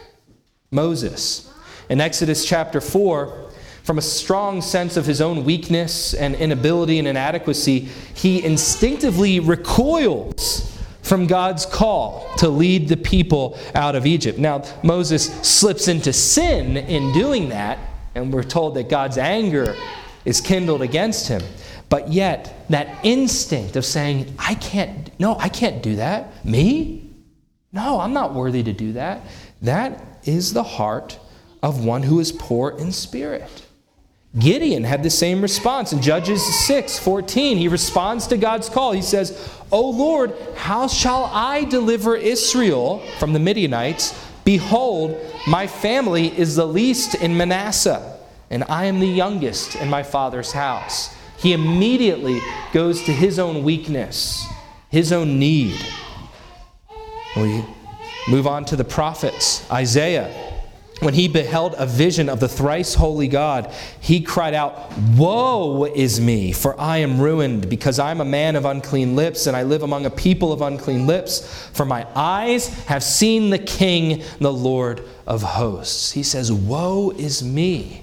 Moses 0.71 1.51
in 1.89 1.99
Exodus 1.99 2.45
chapter 2.45 2.79
4 2.79 3.46
from 3.87 3.97
a 3.97 4.01
strong 4.01 4.61
sense 4.61 4.97
of 4.97 5.05
his 5.05 5.21
own 5.21 5.45
weakness 5.45 6.13
and 6.13 6.35
inability 6.35 6.99
and 6.99 7.07
inadequacy, 7.07 7.87
he 8.13 8.43
instinctively 8.43 9.39
recoils 9.39 10.77
from 11.03 11.25
God's 11.25 11.65
call 11.65 12.29
to 12.35 12.49
lead 12.49 12.89
the 12.89 12.97
people 12.97 13.57
out 13.73 13.95
of 13.95 14.05
Egypt. 14.05 14.39
Now, 14.39 14.65
Moses 14.83 15.27
slips 15.41 15.87
into 15.87 16.11
sin 16.11 16.75
in 16.75 17.13
doing 17.13 17.47
that, 17.47 17.79
and 18.13 18.33
we're 18.33 18.43
told 18.43 18.75
that 18.75 18.89
God's 18.89 19.17
anger 19.17 19.73
is 20.25 20.41
kindled 20.41 20.81
against 20.81 21.29
him. 21.29 21.41
But 21.87 22.11
yet, 22.11 22.65
that 22.69 23.05
instinct 23.05 23.77
of 23.77 23.85
saying, 23.85 24.35
I 24.37 24.55
can't, 24.55 25.17
no, 25.17 25.37
I 25.37 25.47
can't 25.47 25.81
do 25.81 25.95
that. 25.95 26.43
Me? 26.45 27.09
No, 27.71 28.01
I'm 28.01 28.11
not 28.11 28.33
worthy 28.33 28.63
to 28.63 28.73
do 28.73 28.91
that. 28.93 29.21
That 29.61 30.03
is 30.25 30.51
the 30.51 30.63
heart 30.63 31.17
of 31.63 31.85
one 31.85 32.03
who 32.03 32.19
is 32.19 32.33
poor 32.33 32.71
in 32.71 32.91
spirit. 32.91 33.63
Gideon 34.39 34.83
had 34.83 35.03
the 35.03 35.09
same 35.09 35.41
response 35.41 35.93
in 35.93 36.01
Judges 36.01 36.43
6 36.65 36.99
14. 36.99 37.57
He 37.57 37.67
responds 37.67 38.27
to 38.27 38.37
God's 38.37 38.69
call. 38.69 38.91
He 38.91 39.01
says, 39.01 39.49
O 39.71 39.89
Lord, 39.89 40.33
how 40.55 40.87
shall 40.87 41.25
I 41.33 41.63
deliver 41.63 42.15
Israel 42.15 42.99
from 43.19 43.33
the 43.33 43.39
Midianites? 43.39 44.13
Behold, 44.43 45.17
my 45.47 45.67
family 45.67 46.27
is 46.37 46.55
the 46.55 46.67
least 46.67 47.15
in 47.15 47.35
Manasseh, 47.35 48.17
and 48.49 48.63
I 48.69 48.85
am 48.85 48.99
the 48.99 49.07
youngest 49.07 49.75
in 49.75 49.89
my 49.89 50.03
father's 50.03 50.51
house. 50.51 51.15
He 51.37 51.53
immediately 51.53 52.39
goes 52.73 53.03
to 53.03 53.11
his 53.11 53.39
own 53.39 53.63
weakness, 53.63 54.45
his 54.89 55.11
own 55.11 55.39
need. 55.39 55.79
We 57.35 57.63
move 58.27 58.47
on 58.47 58.65
to 58.65 58.75
the 58.75 58.83
prophets. 58.83 59.69
Isaiah 59.71 60.46
when 60.99 61.13
he 61.13 61.27
beheld 61.27 61.75
a 61.77 61.85
vision 61.85 62.27
of 62.27 62.39
the 62.39 62.47
thrice 62.47 62.95
holy 62.95 63.27
God, 63.27 63.71
he 63.99 64.19
cried 64.19 64.55
out, 64.55 64.91
Woe 65.15 65.85
is 65.85 66.19
me, 66.19 66.51
for 66.51 66.79
I 66.79 66.97
am 66.97 67.21
ruined, 67.21 67.69
because 67.69 67.99
I 67.99 68.09
am 68.09 68.19
a 68.19 68.25
man 68.25 68.55
of 68.55 68.65
unclean 68.65 69.15
lips, 69.15 69.45
and 69.45 69.55
I 69.55 69.63
live 69.63 69.83
among 69.83 70.07
a 70.07 70.09
people 70.09 70.51
of 70.51 70.61
unclean 70.61 71.05
lips. 71.05 71.69
For 71.73 71.85
my 71.85 72.07
eyes 72.15 72.67
have 72.85 73.03
seen 73.03 73.51
the 73.51 73.59
King, 73.59 74.23
the 74.39 74.51
Lord 74.51 75.07
of 75.27 75.43
hosts. 75.43 76.13
He 76.13 76.23
says, 76.23 76.51
Woe 76.51 77.11
is 77.11 77.43
me. 77.43 78.01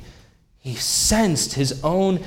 He 0.61 0.75
sensed 0.77 1.55
his 1.55 1.83
own, 1.83 2.21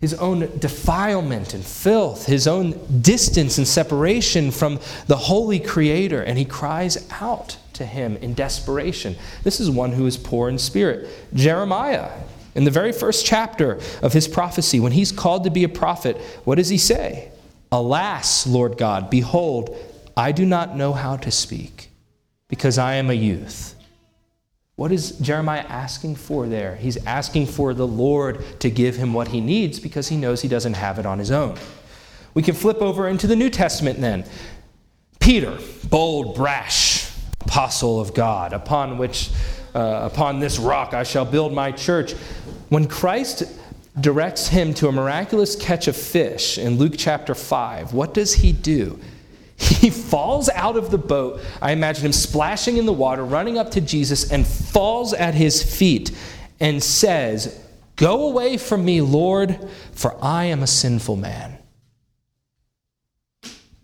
his 0.00 0.14
own 0.14 0.58
defilement 0.58 1.52
and 1.52 1.64
filth, 1.64 2.24
his 2.24 2.48
own 2.48 2.80
distance 3.02 3.58
and 3.58 3.68
separation 3.68 4.50
from 4.50 4.80
the 5.06 5.16
holy 5.16 5.60
Creator, 5.60 6.22
and 6.22 6.38
he 6.38 6.46
cries 6.46 7.06
out 7.20 7.58
to 7.76 7.86
him 7.86 8.16
in 8.18 8.34
desperation. 8.34 9.16
This 9.42 9.60
is 9.60 9.70
one 9.70 9.92
who 9.92 10.06
is 10.06 10.16
poor 10.16 10.48
in 10.48 10.58
spirit. 10.58 11.08
Jeremiah, 11.34 12.10
in 12.54 12.64
the 12.64 12.70
very 12.70 12.92
first 12.92 13.24
chapter 13.26 13.78
of 14.02 14.12
his 14.12 14.28
prophecy, 14.28 14.80
when 14.80 14.92
he's 14.92 15.12
called 15.12 15.44
to 15.44 15.50
be 15.50 15.64
a 15.64 15.68
prophet, 15.68 16.16
what 16.44 16.56
does 16.56 16.68
he 16.68 16.78
say? 16.78 17.30
Alas, 17.70 18.46
Lord 18.46 18.78
God, 18.78 19.10
behold, 19.10 19.76
I 20.16 20.32
do 20.32 20.46
not 20.46 20.76
know 20.76 20.92
how 20.92 21.16
to 21.16 21.30
speak 21.30 21.90
because 22.48 22.78
I 22.78 22.94
am 22.94 23.10
a 23.10 23.14
youth. 23.14 23.74
What 24.76 24.92
is 24.92 25.12
Jeremiah 25.18 25.64
asking 25.68 26.16
for 26.16 26.46
there? 26.46 26.76
He's 26.76 26.98
asking 27.06 27.46
for 27.46 27.72
the 27.72 27.86
Lord 27.86 28.44
to 28.60 28.70
give 28.70 28.96
him 28.96 29.14
what 29.14 29.28
he 29.28 29.40
needs 29.40 29.80
because 29.80 30.08
he 30.08 30.16
knows 30.16 30.42
he 30.42 30.48
doesn't 30.48 30.74
have 30.74 30.98
it 30.98 31.06
on 31.06 31.18
his 31.18 31.30
own. 31.30 31.56
We 32.34 32.42
can 32.42 32.54
flip 32.54 32.82
over 32.82 33.08
into 33.08 33.26
the 33.26 33.36
New 33.36 33.48
Testament 33.48 34.00
then. 34.00 34.24
Peter, 35.18 35.58
bold, 35.88 36.36
brash, 36.36 36.85
apostle 37.46 38.00
of 38.00 38.12
God, 38.12 38.52
upon 38.52 38.98
which, 38.98 39.30
uh, 39.74 40.08
upon 40.12 40.40
this 40.40 40.58
rock 40.58 40.94
I 40.94 41.04
shall 41.04 41.24
build 41.24 41.52
my 41.52 41.70
church. 41.70 42.12
When 42.68 42.88
Christ 42.88 43.44
directs 43.98 44.48
him 44.48 44.74
to 44.74 44.88
a 44.88 44.92
miraculous 44.92 45.54
catch 45.54 45.86
of 45.86 45.96
fish 45.96 46.58
in 46.58 46.76
Luke 46.76 46.94
chapter 46.98 47.34
5, 47.34 47.92
what 47.92 48.12
does 48.12 48.34
he 48.34 48.52
do? 48.52 48.98
He 49.56 49.90
falls 50.10 50.48
out 50.50 50.76
of 50.76 50.90
the 50.90 50.98
boat. 50.98 51.40
I 51.62 51.70
imagine 51.70 52.04
him 52.06 52.12
splashing 52.12 52.78
in 52.78 52.84
the 52.84 52.92
water, 52.92 53.24
running 53.24 53.58
up 53.58 53.70
to 53.72 53.80
Jesus, 53.80 54.30
and 54.30 54.44
falls 54.44 55.14
at 55.14 55.34
his 55.34 55.62
feet 55.62 56.10
and 56.58 56.82
says, 56.82 57.62
Go 57.94 58.28
away 58.28 58.58
from 58.58 58.84
me, 58.84 59.00
Lord, 59.00 59.58
for 59.92 60.22
I 60.22 60.46
am 60.46 60.62
a 60.62 60.66
sinful 60.66 61.16
man. 61.16 61.56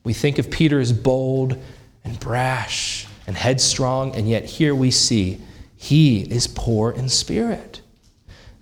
We 0.05 0.13
think 0.13 0.39
of 0.39 0.51
Peter 0.51 0.81
as 0.81 0.93
bold 0.93 1.57
and 2.05 2.19
brash 2.19 3.02
and 3.27 3.37
headstrong, 3.37 4.15
and 4.15 4.29
yet 4.29 4.45
here 4.45 4.75
we 4.75 4.91
see 4.91 5.41
he 5.77 6.21
is 6.23 6.47
poor 6.47 6.93
in 6.93 7.09
spirit. 7.09 7.81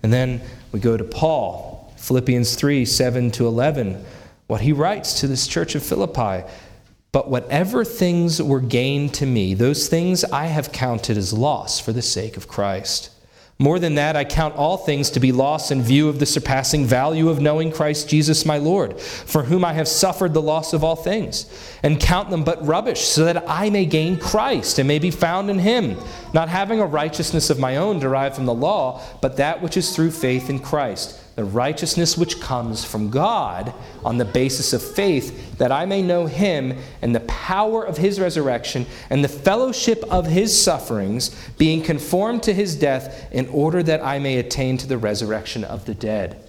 And 0.03 0.13
then 0.13 0.41
we 0.73 0.81
go 0.81 0.97
to 0.97 1.05
Paul, 1.05 1.93
Philippians 1.97 2.55
3 2.55 2.85
7 2.85 3.31
to 3.33 3.47
11, 3.47 4.05
what 4.47 4.63
he 4.63 4.73
writes 4.73 5.21
to 5.21 5.27
this 5.27 5.47
church 5.47 5.75
of 5.75 5.83
Philippi. 5.83 6.49
But 7.13 7.29
whatever 7.29 7.85
things 7.85 8.41
were 8.41 8.61
gained 8.61 9.15
to 9.15 9.27
me, 9.27 9.55
those 9.55 9.89
things 9.89 10.23
I 10.25 10.47
have 10.47 10.71
counted 10.73 11.17
as 11.17 11.33
loss 11.33 11.81
for 11.81 11.93
the 11.93 12.03
sake 12.03 12.37
of 12.37 12.47
Christ. 12.47 13.11
More 13.61 13.79
than 13.79 13.97
that, 13.97 14.17
I 14.17 14.25
count 14.25 14.57
all 14.57 14.79
things 14.79 15.11
to 15.11 15.21
be 15.21 15.33
lost 15.33 15.71
in 15.71 15.83
view 15.83 16.09
of 16.09 16.19
the 16.19 16.25
surpassing 16.25 16.87
value 16.87 17.29
of 17.29 17.43
knowing 17.43 17.71
Christ 17.71 18.09
Jesus 18.09 18.47
my 18.47 18.57
Lord, 18.57 18.99
for 18.99 19.43
whom 19.43 19.67
I 19.67 19.75
have 19.75 19.87
suffered 19.87 20.33
the 20.33 20.41
loss 20.41 20.73
of 20.73 20.83
all 20.83 20.97
things, 20.97 21.45
and 21.83 22.01
count 22.01 22.31
them 22.31 22.43
but 22.43 22.67
rubbish, 22.67 23.03
so 23.03 23.27
that 23.27 23.45
I 23.47 23.69
may 23.69 23.85
gain 23.85 24.17
Christ 24.17 24.79
and 24.79 24.89
may 24.89 24.99
be 24.99 25.11
found 25.11 25.51
in 25.51 25.59
him, 25.59 25.99
not 26.33 26.49
having 26.49 26.81
a 26.81 26.87
righteousness 26.87 27.51
of 27.51 27.59
my 27.59 27.77
own 27.77 27.99
derived 27.99 28.35
from 28.35 28.47
the 28.47 28.55
law, 28.55 29.03
but 29.21 29.37
that 29.37 29.61
which 29.61 29.77
is 29.77 29.95
through 29.95 30.13
faith 30.13 30.49
in 30.49 30.61
Christ 30.61 31.20
the 31.37 31.45
righteousness 31.45 32.19
which 32.19 32.41
comes 32.41 32.85
from 32.85 33.11
God 33.11 33.73
on 34.05 34.19
the 34.19 34.25
basis 34.25 34.73
of 34.73 34.83
faith, 34.83 35.59
that 35.59 35.73
I 35.73 35.87
may 35.87 36.03
know 36.03 36.27
him 36.27 36.77
and 37.03 37.15
the 37.15 37.21
power 37.21 37.85
of 37.85 37.97
his 37.97 38.21
resurrection 38.21 38.87
and 39.09 39.25
the 39.25 39.29
fellowship 39.29 40.03
of 40.11 40.27
his 40.27 40.61
sufferings, 40.61 41.35
being 41.57 41.83
conformed 41.83 42.43
to 42.45 42.53
his 42.53 42.77
death, 42.77 43.29
in 43.33 43.49
order 43.49 43.83
that 43.83 44.05
I 44.05 44.19
may 44.19 44.39
attain 44.39 44.77
to 44.79 44.87
the 44.87 44.99
resurrection 44.99 45.65
of 45.65 45.85
the 45.85 45.95
dead. 45.95 46.43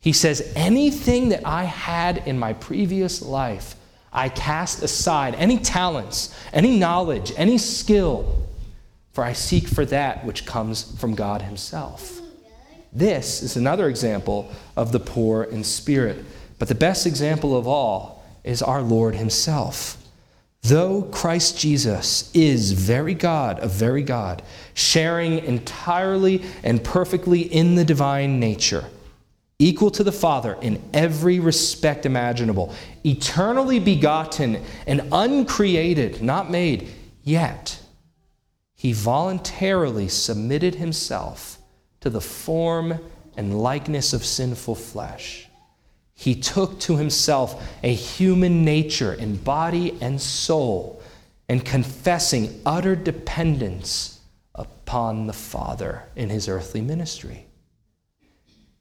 He 0.00 0.12
says, 0.12 0.52
Anything 0.54 1.30
that 1.30 1.46
I 1.46 1.64
had 1.64 2.18
in 2.26 2.38
my 2.38 2.52
previous 2.52 3.22
life, 3.22 3.74
I 4.12 4.28
cast 4.28 4.82
aside, 4.82 5.34
any 5.34 5.58
talents, 5.58 6.34
any 6.52 6.78
knowledge, 6.78 7.32
any 7.36 7.58
skill, 7.58 8.46
for 9.12 9.24
I 9.24 9.32
seek 9.32 9.66
for 9.66 9.84
that 9.86 10.24
which 10.24 10.46
comes 10.46 10.96
from 10.98 11.14
God 11.14 11.42
himself. 11.42 12.17
This 12.98 13.44
is 13.44 13.56
another 13.56 13.88
example 13.88 14.50
of 14.76 14.90
the 14.90 14.98
poor 14.98 15.44
in 15.44 15.62
spirit. 15.62 16.24
But 16.58 16.66
the 16.66 16.74
best 16.74 17.06
example 17.06 17.56
of 17.56 17.64
all 17.64 18.24
is 18.42 18.60
our 18.60 18.82
Lord 18.82 19.14
Himself. 19.14 20.04
Though 20.62 21.02
Christ 21.02 21.56
Jesus 21.56 22.28
is 22.34 22.72
very 22.72 23.14
God 23.14 23.60
of 23.60 23.70
very 23.70 24.02
God, 24.02 24.42
sharing 24.74 25.38
entirely 25.38 26.42
and 26.64 26.82
perfectly 26.82 27.42
in 27.42 27.76
the 27.76 27.84
divine 27.84 28.40
nature, 28.40 28.86
equal 29.60 29.92
to 29.92 30.02
the 30.02 30.10
Father 30.10 30.58
in 30.60 30.82
every 30.92 31.38
respect 31.38 32.04
imaginable, 32.04 32.74
eternally 33.04 33.78
begotten 33.78 34.60
and 34.88 35.08
uncreated, 35.12 36.20
not 36.20 36.50
made, 36.50 36.88
yet 37.22 37.80
he 38.74 38.92
voluntarily 38.92 40.08
submitted 40.08 40.74
himself 40.74 41.58
to 42.00 42.10
the 42.10 42.20
form 42.20 42.98
and 43.36 43.60
likeness 43.60 44.12
of 44.12 44.24
sinful 44.24 44.74
flesh 44.74 45.48
he 46.18 46.34
took 46.34 46.80
to 46.80 46.96
himself 46.96 47.64
a 47.84 47.94
human 47.94 48.64
nature 48.64 49.14
in 49.14 49.36
body 49.36 49.96
and 50.00 50.20
soul, 50.20 51.00
and 51.48 51.64
confessing 51.64 52.60
utter 52.66 52.96
dependence 52.96 54.18
upon 54.52 55.28
the 55.28 55.32
Father 55.32 56.02
in 56.16 56.28
his 56.28 56.48
earthly 56.48 56.80
ministry. 56.80 57.46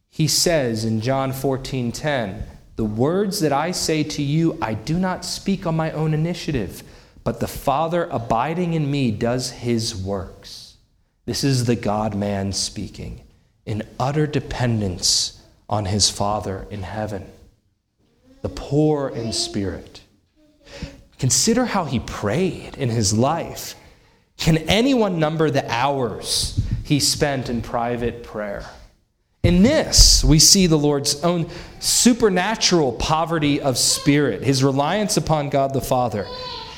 He 0.09 0.27
says 0.27 0.83
in 0.83 0.99
John 0.99 1.31
14 1.31 1.91
10, 1.91 2.43
The 2.75 2.83
words 2.83 3.39
that 3.41 3.53
I 3.53 3.69
say 3.69 4.01
to 4.01 4.23
you, 4.23 4.57
I 4.59 4.73
do 4.73 4.97
not 4.97 5.23
speak 5.23 5.67
on 5.67 5.75
my 5.75 5.91
own 5.91 6.15
initiative, 6.15 6.81
but 7.23 7.39
the 7.39 7.47
Father 7.47 8.05
abiding 8.09 8.73
in 8.73 8.89
me 8.89 9.11
does 9.11 9.51
his 9.51 9.95
works. 9.95 10.66
This 11.27 11.43
is 11.43 11.65
the 11.65 11.75
God 11.75 12.15
man 12.15 12.53
speaking 12.53 13.19
in 13.65 13.83
utter 13.99 14.25
dependence 14.25 15.43
on 15.69 15.83
his 15.83 16.09
Father 16.09 16.65
in 16.71 16.83
heaven, 16.83 17.29
the 18.41 18.49
poor 18.49 19.09
in 19.09 19.33
spirit. 19.33 19.99
Consider 21.19 21.65
how 21.65 21.83
he 21.83 21.99
prayed 21.99 22.77
in 22.77 22.87
his 22.87 23.13
life. 23.13 23.75
Can 24.37 24.57
anyone 24.69 25.19
number 25.19 25.49
the 25.49 25.69
hours 25.69 26.65
he 26.85 27.01
spent 27.01 27.49
in 27.49 27.61
private 27.61 28.23
prayer? 28.23 28.65
In 29.43 29.63
this, 29.63 30.23
we 30.23 30.39
see 30.39 30.65
the 30.65 30.77
Lord's 30.77 31.21
own 31.25 31.49
supernatural 31.81 32.93
poverty 32.93 33.59
of 33.59 33.77
spirit, 33.77 34.43
his 34.43 34.63
reliance 34.63 35.17
upon 35.17 35.49
God 35.49 35.73
the 35.73 35.81
Father. 35.81 36.25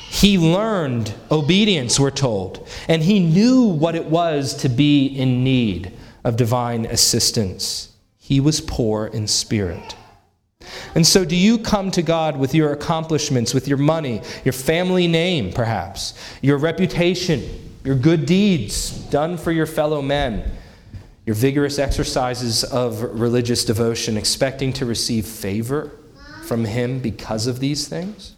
He 0.09 0.39
learned 0.39 1.13
obedience, 1.29 1.99
we're 1.99 2.09
told, 2.09 2.67
and 2.87 3.03
he 3.03 3.19
knew 3.19 3.63
what 3.65 3.95
it 3.95 4.05
was 4.05 4.55
to 4.55 4.69
be 4.69 5.05
in 5.05 5.43
need 5.43 5.93
of 6.23 6.35
divine 6.35 6.87
assistance. 6.87 7.93
He 8.17 8.39
was 8.39 8.59
poor 8.59 9.05
in 9.05 9.27
spirit. 9.27 9.95
And 10.95 11.05
so, 11.05 11.23
do 11.23 11.35
you 11.35 11.59
come 11.59 11.91
to 11.91 12.01
God 12.01 12.37
with 12.37 12.55
your 12.55 12.73
accomplishments, 12.73 13.53
with 13.53 13.67
your 13.67 13.77
money, 13.77 14.21
your 14.43 14.53
family 14.53 15.07
name, 15.07 15.53
perhaps, 15.53 16.15
your 16.41 16.57
reputation, 16.57 17.43
your 17.83 17.95
good 17.95 18.25
deeds 18.25 18.91
done 19.11 19.37
for 19.37 19.51
your 19.51 19.67
fellow 19.67 20.01
men, 20.01 20.51
your 21.25 21.35
vigorous 21.35 21.77
exercises 21.77 22.63
of 22.63 23.03
religious 23.03 23.63
devotion, 23.63 24.17
expecting 24.17 24.73
to 24.73 24.85
receive 24.85 25.27
favor 25.27 25.91
from 26.45 26.65
Him 26.65 26.99
because 26.99 27.45
of 27.45 27.59
these 27.59 27.87
things? 27.87 28.35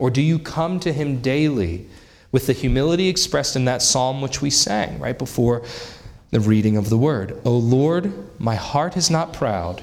Or 0.00 0.10
do 0.10 0.20
you 0.20 0.40
come 0.40 0.80
to 0.80 0.92
Him 0.92 1.20
daily 1.20 1.86
with 2.32 2.46
the 2.46 2.52
humility 2.52 3.08
expressed 3.08 3.54
in 3.54 3.64
that 3.66 3.82
psalm 3.82 4.20
which 4.20 4.40
we 4.40 4.50
sang 4.50 4.98
right 4.98 5.18
before 5.18 5.62
the 6.30 6.40
reading 6.40 6.76
of 6.76 6.88
the 6.88 6.98
word. 6.98 7.40
O 7.44 7.56
Lord, 7.56 8.12
my 8.38 8.54
heart 8.54 8.96
is 8.96 9.10
not 9.10 9.32
proud, 9.32 9.82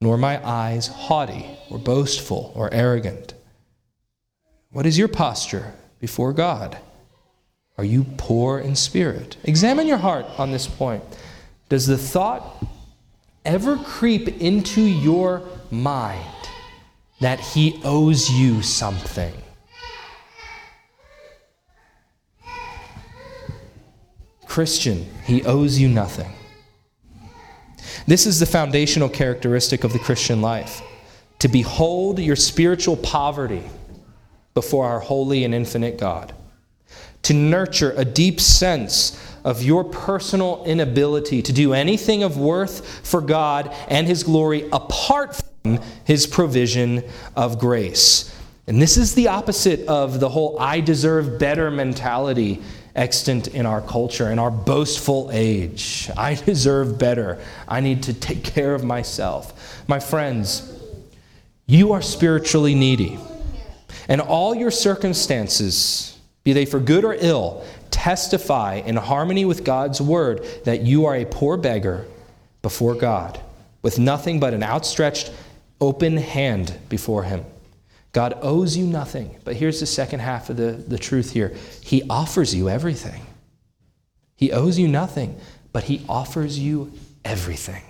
nor 0.00 0.16
my 0.16 0.44
eyes 0.46 0.86
haughty 0.86 1.46
or 1.70 1.78
boastful 1.78 2.52
or 2.54 2.72
arrogant. 2.72 3.34
What 4.70 4.86
is 4.86 4.98
your 4.98 5.08
posture 5.08 5.74
before 6.00 6.32
God? 6.32 6.78
Are 7.76 7.84
you 7.84 8.04
poor 8.16 8.58
in 8.58 8.74
spirit? 8.74 9.36
Examine 9.44 9.86
your 9.86 9.98
heart 9.98 10.26
on 10.38 10.50
this 10.50 10.66
point. 10.66 11.02
Does 11.68 11.86
the 11.86 11.98
thought 11.98 12.64
ever 13.44 13.76
creep 13.76 14.40
into 14.40 14.80
your 14.80 15.42
mind 15.70 16.26
that 17.20 17.40
He 17.40 17.80
owes 17.84 18.30
you 18.30 18.62
something? 18.62 19.34
Christian, 24.58 25.06
he 25.24 25.44
owes 25.44 25.78
you 25.78 25.88
nothing. 25.88 26.32
This 28.08 28.26
is 28.26 28.40
the 28.40 28.46
foundational 28.46 29.08
characteristic 29.08 29.84
of 29.84 29.92
the 29.92 30.00
Christian 30.00 30.42
life 30.42 30.82
to 31.38 31.46
behold 31.46 32.18
your 32.18 32.34
spiritual 32.34 32.96
poverty 32.96 33.62
before 34.54 34.86
our 34.86 34.98
holy 34.98 35.44
and 35.44 35.54
infinite 35.54 35.96
God, 35.96 36.34
to 37.22 37.34
nurture 37.34 37.92
a 37.96 38.04
deep 38.04 38.40
sense 38.40 39.22
of 39.44 39.62
your 39.62 39.84
personal 39.84 40.64
inability 40.64 41.40
to 41.42 41.52
do 41.52 41.72
anything 41.72 42.24
of 42.24 42.36
worth 42.36 43.06
for 43.06 43.20
God 43.20 43.72
and 43.88 44.08
His 44.08 44.24
glory 44.24 44.68
apart 44.72 45.36
from 45.36 45.47
His 46.04 46.26
provision 46.26 47.02
of 47.36 47.58
grace. 47.58 48.34
And 48.66 48.80
this 48.82 48.96
is 48.96 49.14
the 49.14 49.28
opposite 49.28 49.86
of 49.88 50.20
the 50.20 50.28
whole 50.28 50.58
I 50.60 50.80
deserve 50.80 51.38
better 51.38 51.70
mentality 51.70 52.62
extant 52.94 53.48
in 53.48 53.64
our 53.64 53.80
culture, 53.80 54.30
in 54.30 54.38
our 54.38 54.50
boastful 54.50 55.30
age. 55.32 56.10
I 56.16 56.34
deserve 56.34 56.98
better. 56.98 57.40
I 57.66 57.80
need 57.80 58.02
to 58.04 58.12
take 58.12 58.44
care 58.44 58.74
of 58.74 58.84
myself. 58.84 59.84
My 59.88 60.00
friends, 60.00 60.70
you 61.66 61.92
are 61.92 62.02
spiritually 62.02 62.74
needy. 62.74 63.18
And 64.08 64.20
all 64.20 64.54
your 64.54 64.70
circumstances, 64.70 66.18
be 66.44 66.52
they 66.52 66.64
for 66.64 66.80
good 66.80 67.04
or 67.04 67.14
ill, 67.18 67.64
testify 67.90 68.76
in 68.84 68.96
harmony 68.96 69.44
with 69.44 69.64
God's 69.64 70.00
word 70.00 70.44
that 70.64 70.82
you 70.82 71.06
are 71.06 71.16
a 71.16 71.24
poor 71.24 71.56
beggar 71.56 72.06
before 72.62 72.94
God, 72.94 73.40
with 73.82 73.98
nothing 73.98 74.40
but 74.40 74.54
an 74.54 74.62
outstretched, 74.62 75.30
open 75.80 76.16
hand 76.16 76.78
before 76.88 77.24
Him. 77.24 77.44
God 78.12 78.38
owes 78.42 78.76
you 78.76 78.86
nothing. 78.86 79.36
But 79.44 79.56
here's 79.56 79.80
the 79.80 79.86
second 79.86 80.20
half 80.20 80.50
of 80.50 80.56
the, 80.56 80.72
the 80.72 80.98
truth 80.98 81.32
here 81.32 81.54
He 81.82 82.02
offers 82.08 82.54
you 82.54 82.68
everything. 82.68 83.26
He 84.36 84.52
owes 84.52 84.78
you 84.78 84.88
nothing, 84.88 85.38
but 85.72 85.84
He 85.84 86.04
offers 86.08 86.58
you 86.58 86.92
everything. 87.24 87.82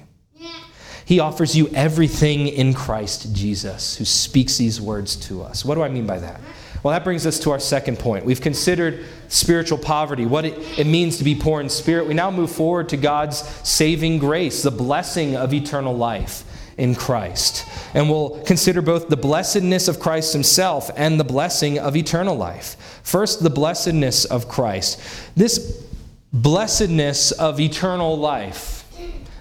He 1.04 1.20
offers 1.20 1.56
you 1.56 1.68
everything 1.68 2.48
in 2.48 2.74
Christ 2.74 3.34
Jesus, 3.34 3.96
who 3.96 4.04
speaks 4.04 4.58
these 4.58 4.78
words 4.78 5.16
to 5.28 5.42
us. 5.42 5.64
What 5.64 5.76
do 5.76 5.82
I 5.82 5.88
mean 5.88 6.06
by 6.06 6.18
that? 6.18 6.38
Well, 6.82 6.92
that 6.92 7.02
brings 7.02 7.26
us 7.26 7.40
to 7.40 7.50
our 7.50 7.58
second 7.58 7.98
point. 7.98 8.26
We've 8.26 8.42
considered 8.42 9.06
spiritual 9.28 9.78
poverty, 9.78 10.26
what 10.26 10.44
it, 10.44 10.78
it, 10.78 10.86
means 10.86 11.16
to 11.16 11.24
be 11.24 11.34
poor 11.34 11.62
in 11.62 11.70
spirit. 11.70 12.06
We 12.06 12.12
now 12.12 12.30
move 12.30 12.52
forward 12.52 12.90
to 12.90 12.98
God's 12.98 13.38
saving 13.66 14.18
grace, 14.18 14.62
the 14.62 14.70
blessing 14.70 15.34
of 15.34 15.54
eternal 15.54 15.96
life 15.96 16.44
in 16.78 16.94
Christ. 16.94 17.66
And 17.92 18.08
we'll 18.08 18.40
consider 18.44 18.80
both 18.80 19.08
the 19.08 19.16
blessedness 19.16 19.88
of 19.88 20.00
Christ 20.00 20.32
himself 20.32 20.90
and 20.96 21.18
the 21.18 21.24
blessing 21.24 21.78
of 21.78 21.96
eternal 21.96 22.36
life. 22.36 23.00
First, 23.02 23.42
the 23.42 23.50
blessedness 23.50 24.24
of 24.24 24.48
Christ. 24.48 25.00
This 25.36 25.84
blessedness 26.32 27.32
of 27.32 27.60
eternal 27.60 28.16
life 28.16 28.78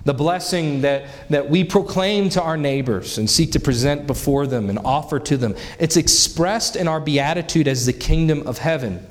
the 0.08 0.13
blessing 0.13 0.82
that, 0.82 1.06
that 1.30 1.50
we 1.50 1.65
proclaim 1.65 2.30
to 2.30 2.41
our 2.41 2.56
neighbors 2.56 3.17
and 3.17 3.30
seek 3.30 3.52
to 3.52 3.60
present 3.60 4.08
before 4.08 4.47
them 4.47 4.69
and 4.69 4.80
offer 4.80 5.19
to 5.19 5.36
them. 5.36 5.54
It's 5.80 5.97
expressed 5.97 6.78
in 6.78 6.88
our 6.88 7.02
beatitude 7.02 7.67
as 7.67 7.86
the 7.86 7.91
kingdom 7.91 8.47
of 8.47 8.58
heaven. 8.58 9.06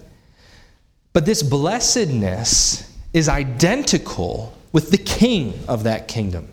But 1.12 1.27
this 1.27 1.43
blessedness 1.43 2.91
is 3.12 3.29
identical 3.29 4.57
with 4.73 4.91
the 4.91 4.97
king 4.97 5.61
of 5.69 5.85
that 5.85 6.09
kingdom. 6.09 6.49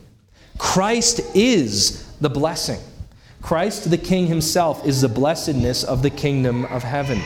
Christ 0.58 1.22
is 1.36 2.06
the 2.22 2.30
blessing. 2.30 2.80
Christ 3.42 3.90
the 3.90 3.98
King 3.98 4.28
himself 4.28 4.86
is 4.86 5.02
the 5.02 5.10
blessedness 5.10 5.84
of 5.84 6.02
the 6.02 6.10
kingdom 6.10 6.66
of 6.66 6.84
heaven. 6.84 7.22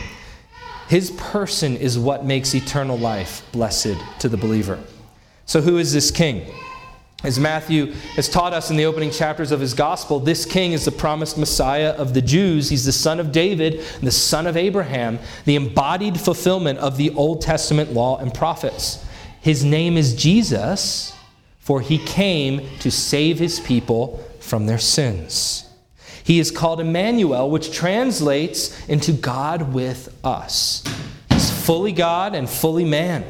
His 0.88 1.10
person 1.12 1.76
is 1.76 1.98
what 1.98 2.24
makes 2.24 2.54
eternal 2.54 2.98
life 2.98 3.46
blessed 3.52 3.96
to 4.20 4.28
the 4.28 4.36
believer. 4.36 4.82
So, 5.44 5.60
who 5.60 5.78
is 5.78 5.92
this 5.92 6.10
king? 6.10 6.50
As 7.24 7.38
Matthew 7.38 7.92
has 8.14 8.28
taught 8.28 8.52
us 8.52 8.70
in 8.70 8.76
the 8.76 8.84
opening 8.84 9.10
chapters 9.10 9.50
of 9.50 9.60
his 9.60 9.74
gospel, 9.74 10.20
this 10.20 10.46
king 10.46 10.72
is 10.72 10.84
the 10.84 10.92
promised 10.92 11.36
Messiah 11.36 11.90
of 11.90 12.14
the 12.14 12.22
Jews. 12.22 12.68
He's 12.68 12.84
the 12.84 12.92
son 12.92 13.18
of 13.18 13.32
David, 13.32 13.84
the 14.00 14.12
son 14.12 14.46
of 14.46 14.56
Abraham, 14.56 15.18
the 15.44 15.56
embodied 15.56 16.18
fulfillment 16.20 16.78
of 16.78 16.96
the 16.96 17.10
Old 17.10 17.42
Testament 17.42 17.92
law 17.92 18.18
and 18.18 18.32
prophets. 18.32 19.04
His 19.40 19.64
name 19.64 19.96
is 19.96 20.14
Jesus, 20.14 21.12
for 21.68 21.82
he 21.82 21.98
came 21.98 22.66
to 22.78 22.90
save 22.90 23.38
his 23.38 23.60
people 23.60 24.24
from 24.40 24.64
their 24.64 24.78
sins. 24.78 25.68
He 26.24 26.38
is 26.38 26.50
called 26.50 26.80
Emmanuel, 26.80 27.50
which 27.50 27.74
translates 27.74 28.88
into 28.88 29.12
God 29.12 29.74
with 29.74 30.18
us. 30.24 30.82
He's 31.28 31.50
fully 31.66 31.92
God 31.92 32.34
and 32.34 32.48
fully 32.48 32.86
man. 32.86 33.22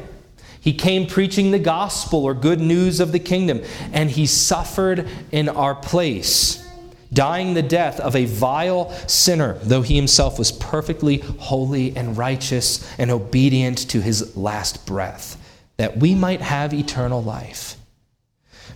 He 0.61 0.71
came 0.71 1.05
preaching 1.05 1.51
the 1.51 1.59
gospel 1.59 2.23
or 2.23 2.33
good 2.33 2.61
news 2.61 3.01
of 3.01 3.11
the 3.11 3.19
kingdom, 3.19 3.61
and 3.91 4.09
he 4.09 4.25
suffered 4.25 5.09
in 5.33 5.49
our 5.49 5.75
place 5.75 6.65
dying 7.11 7.55
the 7.55 7.61
death 7.61 7.99
of 7.99 8.15
a 8.15 8.23
vile 8.23 8.89
sinner, 9.09 9.55
though 9.63 9.81
he 9.81 9.97
himself 9.97 10.39
was 10.39 10.53
perfectly 10.53 11.17
holy 11.17 11.93
and 11.97 12.17
righteous 12.17 12.89
and 12.97 13.11
obedient 13.11 13.79
to 13.89 13.99
his 13.99 14.37
last 14.37 14.85
breath, 14.85 15.35
that 15.75 15.97
we 15.97 16.15
might 16.15 16.39
have 16.39 16.73
eternal 16.73 17.21
life. 17.21 17.75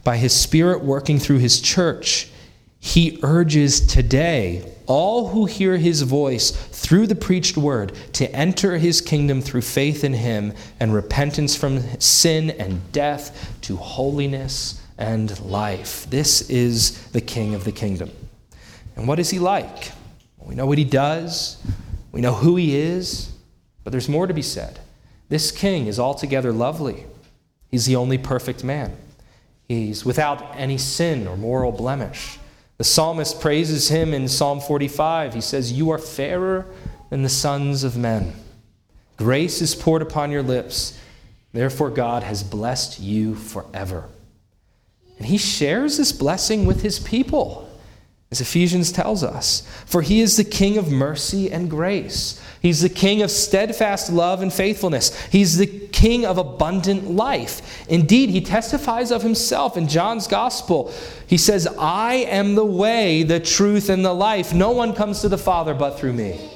By 0.03 0.17
his 0.17 0.33
Spirit 0.33 0.83
working 0.83 1.19
through 1.19 1.39
his 1.39 1.61
church, 1.61 2.29
he 2.79 3.19
urges 3.23 3.79
today 3.79 4.69
all 4.85 5.29
who 5.29 5.45
hear 5.45 5.77
his 5.77 6.01
voice 6.01 6.51
through 6.51 7.07
the 7.07 7.15
preached 7.15 7.55
word 7.55 7.93
to 8.13 8.29
enter 8.35 8.77
his 8.77 8.99
kingdom 8.99 9.41
through 9.41 9.61
faith 9.61 10.03
in 10.03 10.13
him 10.13 10.53
and 10.79 10.93
repentance 10.93 11.55
from 11.55 11.79
sin 11.99 12.51
and 12.51 12.91
death 12.91 13.57
to 13.61 13.77
holiness 13.77 14.81
and 14.97 15.39
life. 15.39 16.05
This 16.09 16.49
is 16.49 17.07
the 17.11 17.21
king 17.21 17.55
of 17.55 17.63
the 17.63 17.71
kingdom. 17.71 18.11
And 18.97 19.07
what 19.07 19.19
is 19.19 19.29
he 19.29 19.39
like? 19.39 19.91
We 20.37 20.55
know 20.55 20.65
what 20.65 20.77
he 20.77 20.83
does, 20.83 21.57
we 22.11 22.19
know 22.19 22.33
who 22.33 22.57
he 22.57 22.75
is, 22.75 23.31
but 23.83 23.91
there's 23.91 24.09
more 24.09 24.27
to 24.27 24.33
be 24.33 24.41
said. 24.41 24.79
This 25.29 25.51
king 25.51 25.87
is 25.87 25.99
altogether 25.99 26.51
lovely. 26.51 27.05
He's 27.71 27.85
the 27.85 27.95
only 27.95 28.17
perfect 28.17 28.63
man. 28.63 28.95
He's 29.67 30.05
without 30.05 30.55
any 30.55 30.77
sin 30.77 31.27
or 31.27 31.37
moral 31.37 31.71
blemish. 31.71 32.37
The 32.77 32.83
psalmist 32.83 33.39
praises 33.39 33.89
him 33.89 34.13
in 34.13 34.27
Psalm 34.27 34.59
45. 34.59 35.33
He 35.33 35.41
says, 35.41 35.71
You 35.71 35.91
are 35.91 35.97
fairer 35.97 36.65
than 37.09 37.23
the 37.23 37.29
sons 37.29 37.83
of 37.83 37.95
men. 37.95 38.33
Grace 39.17 39.61
is 39.61 39.75
poured 39.75 40.01
upon 40.01 40.31
your 40.31 40.43
lips. 40.43 40.99
Therefore, 41.53 41.91
God 41.91 42.23
has 42.23 42.43
blessed 42.43 42.99
you 42.99 43.35
forever. 43.35 44.09
And 45.17 45.27
he 45.27 45.37
shares 45.37 45.97
this 45.97 46.11
blessing 46.11 46.65
with 46.65 46.81
his 46.81 46.99
people 46.99 47.62
as 48.33 48.41
Ephesians 48.41 48.91
tells 48.91 49.23
us. 49.23 49.61
For 49.85 50.01
he 50.01 50.19
is 50.19 50.37
the 50.37 50.43
King 50.43 50.79
of 50.79 50.91
mercy 50.91 51.51
and 51.51 51.69
grace. 51.69 52.41
He's 52.63 52.81
the 52.81 52.89
King 52.89 53.21
of 53.21 53.29
steadfast 53.29 54.11
love 54.11 54.41
and 54.41 54.51
faithfulness. 54.51 55.15
He's 55.27 55.57
the 55.57 55.67
King 55.67 56.25
of 56.25 56.39
abundant 56.39 57.11
life. 57.11 57.87
Indeed, 57.87 58.31
he 58.31 58.41
testifies 58.41 59.11
of 59.11 59.21
himself 59.21 59.77
in 59.77 59.87
John's 59.87 60.25
Gospel. 60.25 60.91
He 61.27 61.37
says, 61.37 61.67
I 61.77 62.15
am 62.15 62.55
the 62.55 62.65
way, 62.65 63.21
the 63.21 63.39
truth, 63.39 63.87
and 63.87 64.03
the 64.03 64.13
life. 64.13 64.51
No 64.51 64.71
one 64.71 64.95
comes 64.95 65.21
to 65.21 65.29
the 65.29 65.37
Father 65.37 65.75
but 65.75 65.99
through 65.99 66.13
me. 66.13 66.49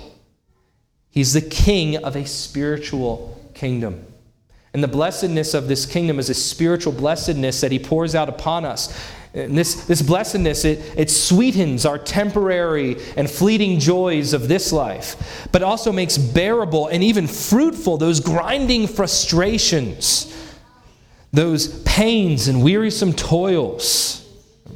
He's 1.11 1.33
the 1.33 1.41
King 1.41 1.97
of 1.97 2.15
a 2.15 2.25
spiritual 2.25 3.39
kingdom. 3.53 4.03
And 4.73 4.83
the 4.83 4.87
blessedness 4.87 5.53
of 5.53 5.67
this 5.67 5.85
kingdom 5.85 6.17
is 6.17 6.31
a 6.31 6.33
spiritual 6.33 6.93
blessedness 6.93 7.61
that 7.61 7.71
he 7.71 7.77
pours 7.77 8.15
out 8.15 8.29
upon 8.29 8.65
us. 8.65 8.91
And 9.33 9.57
this, 9.57 9.85
this 9.85 10.01
blessedness, 10.01 10.65
it, 10.65 10.79
it 10.97 11.11
sweetens 11.11 11.85
our 11.85 11.97
temporary 11.97 12.97
and 13.15 13.29
fleeting 13.29 13.79
joys 13.79 14.33
of 14.33 14.47
this 14.47 14.71
life, 14.71 15.47
but 15.51 15.61
also 15.61 15.91
makes 15.91 16.17
bearable 16.17 16.87
and 16.87 17.03
even 17.03 17.27
fruitful 17.27 17.97
those 17.97 18.19
grinding 18.19 18.87
frustrations, 18.87 20.33
those 21.31 21.81
pains 21.83 22.47
and 22.47 22.63
wearisome 22.63 23.13
toils, 23.13 24.27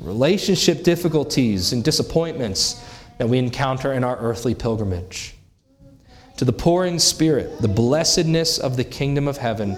relationship 0.01 0.83
difficulties 0.83 1.73
and 1.73 1.83
disappointments 1.83 2.83
that 3.17 3.29
we 3.29 3.37
encounter 3.37 3.93
in 3.93 4.03
our 4.03 4.17
earthly 4.17 4.53
pilgrimage. 4.53 5.35
To 6.37 6.45
the 6.45 6.53
poor 6.53 6.85
in 6.85 6.99
spirit, 6.99 7.61
the 7.61 7.67
blessedness 7.67 8.57
of 8.57 8.75
the 8.75 8.83
kingdom 8.83 9.27
of 9.27 9.37
heaven 9.37 9.77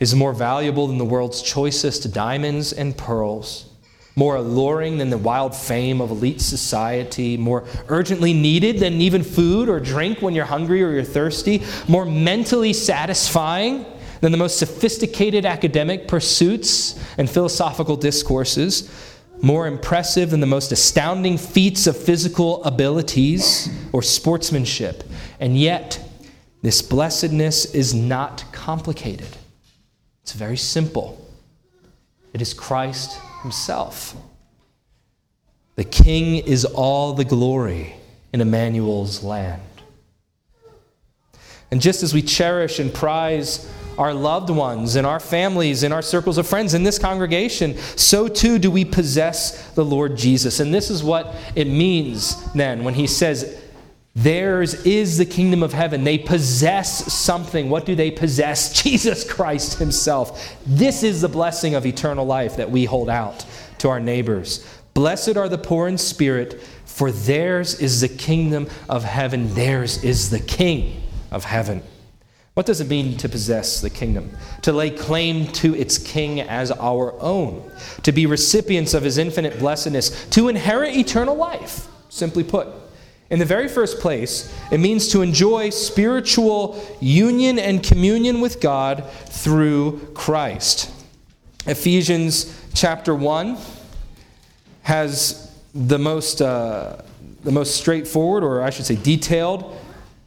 is 0.00 0.14
more 0.14 0.32
valuable 0.32 0.88
than 0.88 0.98
the 0.98 1.04
world's 1.04 1.42
choicest 1.42 2.12
diamonds 2.12 2.72
and 2.72 2.96
pearls 2.96 3.71
more 4.14 4.36
alluring 4.36 4.98
than 4.98 5.10
the 5.10 5.18
wild 5.18 5.54
fame 5.54 6.00
of 6.00 6.10
elite 6.10 6.40
society, 6.40 7.36
more 7.36 7.64
urgently 7.88 8.32
needed 8.32 8.78
than 8.78 9.00
even 9.00 9.22
food 9.22 9.68
or 9.68 9.80
drink 9.80 10.20
when 10.20 10.34
you're 10.34 10.44
hungry 10.44 10.82
or 10.82 10.90
you're 10.90 11.02
thirsty, 11.02 11.62
more 11.88 12.04
mentally 12.04 12.72
satisfying 12.72 13.86
than 14.20 14.32
the 14.32 14.38
most 14.38 14.58
sophisticated 14.58 15.44
academic 15.46 16.06
pursuits 16.06 16.98
and 17.18 17.28
philosophical 17.28 17.96
discourses, 17.96 18.90
more 19.40 19.66
impressive 19.66 20.30
than 20.30 20.40
the 20.40 20.46
most 20.46 20.70
astounding 20.70 21.38
feats 21.38 21.86
of 21.86 21.96
physical 21.96 22.62
abilities 22.64 23.68
or 23.92 24.02
sportsmanship. 24.02 25.02
And 25.40 25.58
yet, 25.58 26.00
this 26.60 26.82
blessedness 26.82 27.74
is 27.74 27.94
not 27.94 28.44
complicated. 28.52 29.26
It's 30.22 30.32
very 30.32 30.56
simple. 30.56 31.18
It 32.32 32.40
is 32.40 32.54
Christ 32.54 33.18
himself. 33.42 34.16
The 35.76 35.84
king 35.84 36.36
is 36.36 36.64
all 36.64 37.12
the 37.14 37.24
glory 37.24 37.94
in 38.32 38.40
Emmanuel's 38.40 39.22
land. 39.22 39.62
And 41.70 41.80
just 41.80 42.02
as 42.02 42.12
we 42.12 42.20
cherish 42.20 42.78
and 42.78 42.92
prize 42.92 43.70
our 43.98 44.12
loved 44.12 44.50
ones 44.50 44.96
and 44.96 45.06
our 45.06 45.20
families 45.20 45.82
and 45.82 45.92
our 45.92 46.02
circles 46.02 46.36
of 46.36 46.46
friends 46.46 46.74
in 46.74 46.82
this 46.82 46.98
congregation, 46.98 47.76
so 47.96 48.28
too 48.28 48.58
do 48.58 48.70
we 48.70 48.84
possess 48.84 49.70
the 49.72 49.84
Lord 49.84 50.16
Jesus. 50.16 50.60
And 50.60 50.72
this 50.72 50.90
is 50.90 51.02
what 51.02 51.34
it 51.54 51.66
means 51.66 52.52
then 52.52 52.84
when 52.84 52.94
he 52.94 53.06
says, 53.06 53.61
Theirs 54.14 54.74
is 54.84 55.16
the 55.16 55.24
kingdom 55.24 55.62
of 55.62 55.72
heaven. 55.72 56.04
They 56.04 56.18
possess 56.18 57.12
something. 57.12 57.70
What 57.70 57.86
do 57.86 57.94
they 57.94 58.10
possess? 58.10 58.72
Jesus 58.82 59.30
Christ 59.30 59.78
Himself. 59.78 60.56
This 60.66 61.02
is 61.02 61.22
the 61.22 61.28
blessing 61.28 61.74
of 61.74 61.86
eternal 61.86 62.26
life 62.26 62.56
that 62.56 62.70
we 62.70 62.84
hold 62.84 63.08
out 63.08 63.46
to 63.78 63.88
our 63.88 64.00
neighbors. 64.00 64.66
Blessed 64.94 65.36
are 65.38 65.48
the 65.48 65.56
poor 65.56 65.88
in 65.88 65.96
spirit, 65.96 66.60
for 66.84 67.10
theirs 67.10 67.80
is 67.80 68.02
the 68.02 68.08
kingdom 68.08 68.68
of 68.88 69.04
heaven. 69.04 69.54
Theirs 69.54 70.04
is 70.04 70.28
the 70.28 70.40
King 70.40 71.02
of 71.30 71.44
heaven. 71.44 71.82
What 72.52 72.66
does 72.66 72.82
it 72.82 72.88
mean 72.88 73.16
to 73.16 73.30
possess 73.30 73.80
the 73.80 73.88
kingdom? 73.88 74.30
To 74.60 74.74
lay 74.74 74.90
claim 74.90 75.46
to 75.52 75.74
its 75.74 75.96
king 75.96 76.42
as 76.42 76.70
our 76.70 77.18
own, 77.18 77.72
to 78.02 78.12
be 78.12 78.26
recipients 78.26 78.92
of 78.92 79.04
his 79.04 79.16
infinite 79.16 79.58
blessedness, 79.58 80.26
to 80.30 80.48
inherit 80.48 80.94
eternal 80.94 81.34
life, 81.34 81.88
simply 82.10 82.44
put. 82.44 82.68
In 83.32 83.38
the 83.38 83.46
very 83.46 83.66
first 83.66 83.98
place, 83.98 84.54
it 84.70 84.76
means 84.76 85.08
to 85.08 85.22
enjoy 85.22 85.70
spiritual 85.70 86.78
union 87.00 87.58
and 87.58 87.82
communion 87.82 88.42
with 88.42 88.60
God 88.60 89.08
through 89.24 90.06
Christ. 90.12 90.90
Ephesians 91.66 92.54
chapter 92.74 93.14
1 93.14 93.56
has 94.82 95.50
the 95.74 95.98
most, 95.98 96.42
uh, 96.42 97.00
the 97.42 97.50
most 97.50 97.74
straightforward, 97.76 98.44
or 98.44 98.60
I 98.60 98.68
should 98.68 98.84
say 98.84 98.96
detailed, 98.96 99.78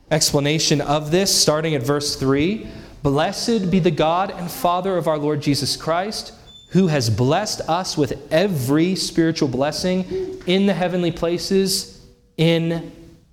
explanation 0.10 0.82
of 0.82 1.12
this, 1.12 1.30
starting 1.40 1.76
at 1.76 1.84
verse 1.84 2.16
3. 2.16 2.68
Blessed 3.04 3.70
be 3.70 3.78
the 3.78 3.92
God 3.92 4.32
and 4.32 4.50
Father 4.50 4.98
of 4.98 5.08
our 5.08 5.20
Lord 5.20 5.44
Jesus 5.44 5.78
Christ, 5.78 6.34
who 6.72 6.88
has 6.88 7.12
blessed 7.12 7.62
us 7.70 7.96
with 7.96 8.20
every 8.34 8.96
spiritual 8.96 9.48
blessing 9.48 10.42
in 10.48 10.66
the 10.66 10.74
heavenly 10.74 11.12
places 11.12 11.96
in 12.38 12.92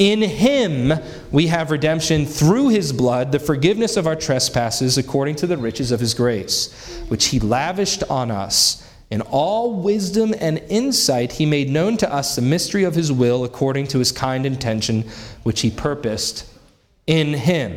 In 0.00 0.22
him 0.22 0.94
we 1.30 1.48
have 1.48 1.70
redemption 1.70 2.24
through 2.24 2.70
his 2.70 2.90
blood, 2.90 3.32
the 3.32 3.38
forgiveness 3.38 3.98
of 3.98 4.06
our 4.06 4.16
trespasses 4.16 4.96
according 4.96 5.36
to 5.36 5.46
the 5.46 5.58
riches 5.58 5.92
of 5.92 6.00
his 6.00 6.14
grace, 6.14 6.72
which 7.08 7.26
he 7.26 7.38
lavished 7.38 8.02
on 8.04 8.30
us. 8.30 8.82
In 9.10 9.20
all 9.20 9.74
wisdom 9.74 10.34
and 10.40 10.56
insight, 10.70 11.32
he 11.32 11.44
made 11.44 11.68
known 11.68 11.98
to 11.98 12.10
us 12.10 12.34
the 12.34 12.40
mystery 12.40 12.82
of 12.84 12.94
his 12.94 13.12
will 13.12 13.44
according 13.44 13.88
to 13.88 13.98
his 13.98 14.10
kind 14.10 14.46
intention, 14.46 15.02
which 15.42 15.60
he 15.60 15.70
purposed 15.70 16.48
in 17.06 17.34
him 17.34 17.76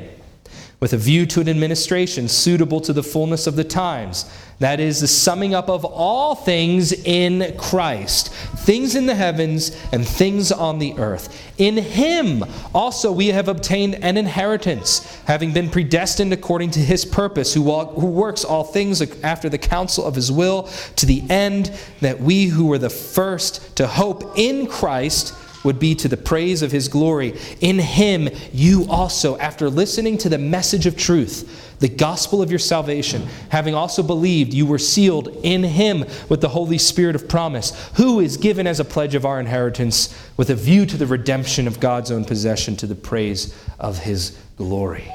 with 0.84 0.92
a 0.92 0.98
view 0.98 1.26
to 1.26 1.40
an 1.40 1.48
administration 1.48 2.28
suitable 2.28 2.82
to 2.82 2.92
the 2.92 3.02
fullness 3.02 3.48
of 3.48 3.56
the 3.56 3.64
times. 3.64 4.30
That 4.60 4.82
is 4.82 5.00
the 5.00 5.08
summing 5.08 5.56
up 5.56 5.70
of 5.70 5.86
all 5.86 6.36
things 6.36 6.92
in 6.92 7.56
Christ, 7.58 8.34
things 8.34 8.94
in 8.94 9.06
the 9.06 9.16
heavens 9.16 9.72
and 9.94 10.06
things 10.06 10.52
on 10.52 10.80
the 10.80 10.94
earth. 10.98 11.42
In 11.58 11.78
Him 11.78 12.44
also 12.76 13.14
we 13.14 13.28
have 13.28 13.48
obtained 13.48 13.96
an 14.04 14.18
inheritance, 14.18 15.22
having 15.24 15.54
been 15.54 15.70
predestined 15.70 16.34
according 16.34 16.72
to 16.72 16.80
His 16.80 17.06
purpose, 17.06 17.54
who, 17.54 17.64
who 17.86 18.08
works 18.08 18.44
all 18.44 18.66
things 18.66 19.02
after 19.24 19.48
the 19.48 19.58
counsel 19.58 20.04
of 20.04 20.16
His 20.16 20.34
will, 20.34 20.64
to 20.98 21.06
the 21.06 21.24
end 21.30 21.72
that 22.02 22.20
we 22.20 22.48
who 22.48 22.66
were 22.66 22.78
the 22.78 22.90
first 22.90 23.78
to 23.78 23.88
hope 23.88 24.38
in 24.38 24.68
Christ 24.68 25.34
would 25.64 25.80
be 25.80 25.96
to 25.96 26.08
the 26.08 26.18
praise 26.18 26.62
of 26.62 26.72
his 26.72 26.88
glory. 26.88 27.38
In 27.62 27.80
him, 27.80 28.30
you 28.52 28.86
also, 28.90 29.38
after 29.38 29.70
listening 29.70 30.18
to 30.20 30.30
the 30.30 30.38
message 30.38 30.86
of 30.86 30.98
truth, 30.98 31.78
the 31.80 31.90
gospel 31.90 32.42
of 32.42 32.50
your 32.50 32.60
salvation, 32.60 33.28
having 33.50 33.76
also 33.76 34.04
believed, 34.04 34.54
you 34.54 34.66
were 34.66 34.78
sealed 34.78 35.28
in 35.44 35.64
him 35.64 36.06
with 36.30 36.42
the 36.42 36.50
Holy 36.50 36.78
Spirit 36.78 37.16
of 37.16 37.28
promise, 37.28 37.92
who 37.96 38.20
is 38.20 38.38
given 38.38 38.68
as 38.68 38.80
a 38.80 38.86
pledge 38.86 39.16
of 39.16 39.26
our 39.26 39.40
inheritance 39.40 40.18
with 40.38 40.50
a 40.50 40.56
view 40.56 40.86
to 40.86 40.98
the 40.98 41.08
redemption 41.08 41.68
of 41.68 41.80
God's 41.80 42.12
own 42.12 42.26
possession 42.26 42.76
to 42.78 42.88
the 42.88 42.96
praise 42.96 43.54
of 43.80 44.00
his 44.00 44.38
glory. 44.56 45.12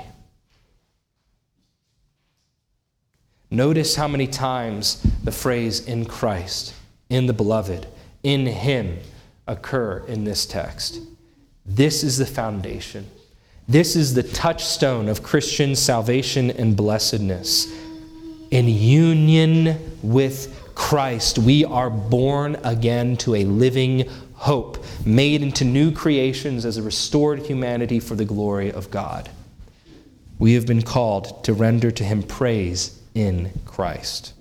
Notice 3.50 3.96
how 3.96 4.08
many 4.08 4.26
times 4.26 5.02
the 5.24 5.32
phrase 5.32 5.86
in 5.86 6.04
Christ, 6.04 6.74
in 7.08 7.26
the 7.26 7.32
beloved, 7.32 7.86
in 8.22 8.44
him 8.46 8.98
occur 9.48 10.04
in 10.06 10.24
this 10.24 10.46
text. 10.46 11.00
This 11.66 12.04
is 12.04 12.18
the 12.18 12.26
foundation. 12.26 13.06
This 13.68 13.96
is 13.96 14.14
the 14.14 14.22
touchstone 14.22 15.08
of 15.08 15.22
Christian 15.22 15.76
salvation 15.76 16.50
and 16.50 16.76
blessedness. 16.76 17.70
In 18.50 18.68
union 18.68 19.98
with 20.02 20.72
Christ, 20.74 21.38
we 21.38 21.64
are 21.64 21.90
born 21.90 22.56
again 22.64 23.16
to 23.18 23.34
a 23.34 23.44
living 23.44 24.08
hope, 24.34 24.82
made 25.04 25.42
into 25.42 25.64
new 25.64 25.92
creations 25.92 26.64
as 26.64 26.76
a 26.76 26.82
restored 26.82 27.40
humanity 27.40 28.00
for 28.00 28.14
the 28.14 28.24
glory 28.24 28.72
of 28.72 28.90
God. 28.90 29.28
We 30.38 30.54
have 30.54 30.66
been 30.66 30.82
called 30.82 31.44
to 31.44 31.52
render 31.52 31.90
to 31.90 32.04
him 32.04 32.22
praise 32.22 32.98
in 33.14 33.50
Christ. 33.66 34.32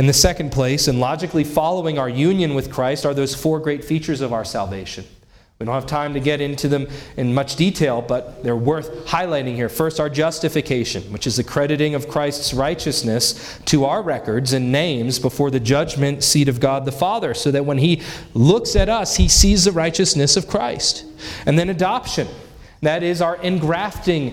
In 0.00 0.06
the 0.06 0.14
second 0.14 0.50
place, 0.50 0.88
and 0.88 0.98
logically 0.98 1.44
following 1.44 1.98
our 1.98 2.08
union 2.08 2.54
with 2.54 2.72
Christ, 2.72 3.04
are 3.04 3.12
those 3.12 3.34
four 3.34 3.60
great 3.60 3.84
features 3.84 4.22
of 4.22 4.32
our 4.32 4.46
salvation. 4.46 5.04
We 5.58 5.66
don't 5.66 5.74
have 5.74 5.84
time 5.84 6.14
to 6.14 6.20
get 6.20 6.40
into 6.40 6.68
them 6.68 6.88
in 7.18 7.34
much 7.34 7.56
detail, 7.56 8.00
but 8.00 8.42
they're 8.42 8.56
worth 8.56 9.04
highlighting 9.04 9.56
here. 9.56 9.68
First, 9.68 10.00
our 10.00 10.08
justification, 10.08 11.02
which 11.12 11.26
is 11.26 11.36
the 11.36 11.44
crediting 11.44 11.94
of 11.94 12.08
Christ's 12.08 12.54
righteousness 12.54 13.60
to 13.66 13.84
our 13.84 14.00
records 14.00 14.54
and 14.54 14.72
names 14.72 15.18
before 15.18 15.50
the 15.50 15.60
judgment 15.60 16.24
seat 16.24 16.48
of 16.48 16.60
God 16.60 16.86
the 16.86 16.92
Father, 16.92 17.34
so 17.34 17.50
that 17.50 17.66
when 17.66 17.76
He 17.76 18.00
looks 18.32 18.76
at 18.76 18.88
us, 18.88 19.16
He 19.16 19.28
sees 19.28 19.66
the 19.66 19.72
righteousness 19.72 20.34
of 20.34 20.48
Christ. 20.48 21.04
And 21.44 21.58
then 21.58 21.68
adoption, 21.68 22.26
that 22.80 23.02
is 23.02 23.20
our 23.20 23.36
engrafting 23.42 24.32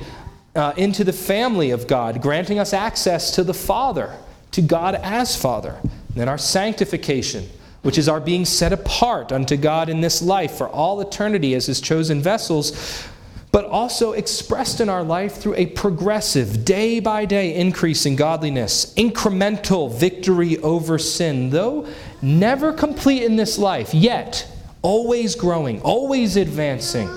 uh, 0.56 0.72
into 0.78 1.04
the 1.04 1.12
family 1.12 1.72
of 1.72 1.88
God, 1.88 2.22
granting 2.22 2.58
us 2.58 2.72
access 2.72 3.32
to 3.32 3.44
the 3.44 3.54
Father, 3.54 4.16
to 4.58 4.62
God 4.64 4.96
as 4.96 5.36
Father. 5.36 5.76
And 5.84 6.16
then 6.16 6.28
our 6.28 6.40
sanctification, 6.40 7.48
which 7.84 8.00
is 8.00 8.10
our 8.10 8.20
being 8.20 8.44
set 8.44 8.74
apart 8.74 9.32
unto 9.32 9.56
God 9.56 9.88
in 9.88 10.02
this 10.02 10.20
life 10.20 10.58
for 10.58 10.68
all 10.68 11.00
eternity 11.00 11.54
as 11.54 11.68
His 11.68 11.80
chosen 11.80 12.24
vessels, 12.24 13.08
but 13.52 13.66
also 13.66 14.14
expressed 14.14 14.82
in 14.82 14.90
our 14.90 15.04
life 15.04 15.36
through 15.36 15.54
a 15.54 15.68
progressive, 15.68 16.66
day 16.66 17.00
by 17.00 17.24
day 17.24 17.54
increase 17.54 18.08
in 18.08 18.16
godliness, 18.16 18.96
incremental 18.96 19.94
victory 19.94 20.58
over 20.58 20.98
sin, 20.98 21.52
though 21.52 21.88
never 22.24 22.74
complete 22.74 23.22
in 23.22 23.36
this 23.36 23.60
life, 23.60 23.94
yet 23.94 24.52
always 24.82 25.36
growing, 25.36 25.80
always 25.84 26.36
advancing. 26.36 27.08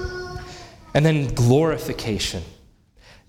And 0.93 1.07
then 1.07 1.35
glorification 1.35 2.43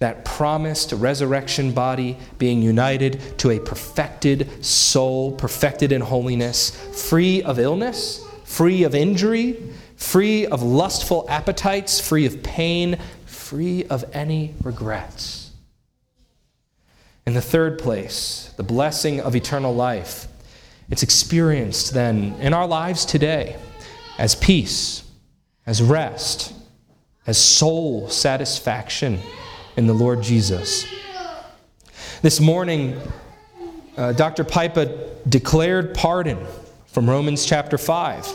that 0.01 0.25
promised 0.25 0.91
resurrection 0.93 1.71
body 1.71 2.17
being 2.39 2.59
united 2.59 3.21
to 3.37 3.51
a 3.51 3.59
perfected 3.59 4.65
soul, 4.65 5.31
perfected 5.31 5.91
in 5.91 6.01
holiness, 6.01 6.71
free 7.07 7.43
of 7.43 7.59
illness, 7.59 8.25
free 8.43 8.81
of 8.83 8.95
injury, 8.95 9.55
free 9.95 10.47
of 10.47 10.63
lustful 10.63 11.23
appetites, 11.29 11.99
free 11.99 12.25
of 12.25 12.41
pain, 12.41 12.97
free 13.27 13.85
of 13.85 14.03
any 14.11 14.55
regrets. 14.63 15.51
In 17.27 17.35
the 17.35 17.41
third 17.41 17.77
place, 17.77 18.51
the 18.57 18.63
blessing 18.63 19.21
of 19.21 19.35
eternal 19.35 19.73
life. 19.73 20.27
It's 20.89 21.03
experienced 21.03 21.93
then 21.93 22.33
in 22.39 22.55
our 22.55 22.67
lives 22.67 23.05
today 23.05 23.55
as 24.17 24.33
peace, 24.33 25.03
as 25.67 25.79
rest, 25.79 26.53
as 27.27 27.37
soul 27.37 28.09
satisfaction 28.09 29.19
in 29.77 29.87
the 29.87 29.93
Lord 29.93 30.21
Jesus. 30.21 30.85
This 32.21 32.39
morning, 32.39 32.99
uh, 33.97 34.13
Dr. 34.13 34.43
Pipa 34.43 35.09
declared 35.27 35.93
pardon 35.93 36.45
from 36.87 37.09
Romans 37.09 37.45
chapter 37.45 37.77
5. 37.77 38.27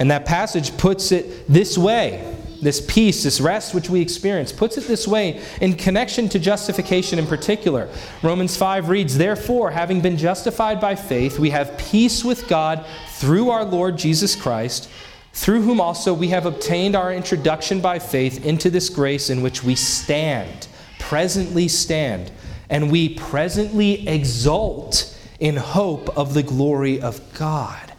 And 0.00 0.10
that 0.10 0.24
passage 0.24 0.76
puts 0.78 1.12
it 1.12 1.46
this 1.46 1.76
way 1.76 2.36
this 2.60 2.84
peace, 2.86 3.22
this 3.22 3.40
rest 3.40 3.74
which 3.74 3.88
we 3.88 4.00
experience, 4.00 4.52
puts 4.52 4.76
it 4.76 4.86
this 4.86 5.08
way 5.08 5.42
in 5.60 5.74
connection 5.74 6.28
to 6.28 6.38
justification 6.38 7.18
in 7.18 7.26
particular. 7.26 7.88
Romans 8.22 8.56
5 8.56 8.88
reads, 8.88 9.16
Therefore, 9.16 9.70
having 9.70 10.00
been 10.00 10.16
justified 10.16 10.80
by 10.80 10.94
faith, 10.94 11.38
we 11.38 11.50
have 11.50 11.76
peace 11.78 12.24
with 12.24 12.48
God 12.48 12.84
through 13.12 13.50
our 13.50 13.64
Lord 13.64 13.96
Jesus 13.96 14.36
Christ, 14.36 14.90
through 15.32 15.62
whom 15.62 15.80
also 15.80 16.12
we 16.12 16.28
have 16.28 16.46
obtained 16.46 16.96
our 16.96 17.12
introduction 17.12 17.80
by 17.80 17.98
faith 17.98 18.44
into 18.44 18.70
this 18.70 18.88
grace 18.88 19.30
in 19.30 19.42
which 19.42 19.62
we 19.62 19.74
stand, 19.74 20.68
presently 20.98 21.68
stand, 21.68 22.30
and 22.68 22.90
we 22.90 23.14
presently 23.14 24.06
exult 24.08 25.16
in 25.38 25.56
hope 25.56 26.08
of 26.16 26.34
the 26.34 26.42
glory 26.42 27.00
of 27.00 27.20
God. 27.34 27.92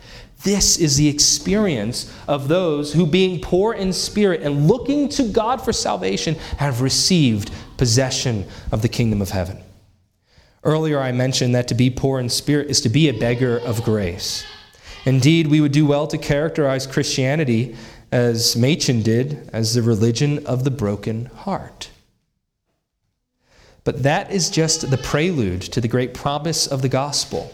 This 0.43 0.77
is 0.77 0.97
the 0.97 1.07
experience 1.07 2.11
of 2.27 2.47
those 2.47 2.93
who, 2.93 3.05
being 3.05 3.41
poor 3.41 3.73
in 3.73 3.93
spirit 3.93 4.41
and 4.41 4.67
looking 4.67 5.07
to 5.09 5.23
God 5.23 5.61
for 5.61 5.71
salvation, 5.71 6.35
have 6.57 6.81
received 6.81 7.51
possession 7.77 8.45
of 8.71 8.81
the 8.81 8.89
kingdom 8.89 9.21
of 9.21 9.29
heaven. 9.29 9.61
Earlier, 10.63 10.99
I 10.99 11.11
mentioned 11.11 11.55
that 11.55 11.67
to 11.69 11.75
be 11.75 11.89
poor 11.89 12.19
in 12.19 12.29
spirit 12.29 12.69
is 12.69 12.81
to 12.81 12.89
be 12.89 13.07
a 13.07 13.13
beggar 13.13 13.59
of 13.59 13.83
grace. 13.83 14.45
Indeed, 15.05 15.47
we 15.47 15.61
would 15.61 15.71
do 15.71 15.85
well 15.85 16.07
to 16.07 16.17
characterize 16.17 16.85
Christianity, 16.85 17.75
as 18.11 18.55
Machen 18.55 19.01
did, 19.01 19.49
as 19.51 19.73
the 19.73 19.81
religion 19.81 20.45
of 20.45 20.63
the 20.63 20.71
broken 20.71 21.25
heart. 21.25 21.89
But 23.83 24.03
that 24.03 24.31
is 24.31 24.49
just 24.49 24.91
the 24.91 24.97
prelude 24.97 25.61
to 25.63 25.81
the 25.81 25.87
great 25.87 26.13
promise 26.13 26.67
of 26.67 26.81
the 26.81 26.89
gospel 26.89 27.51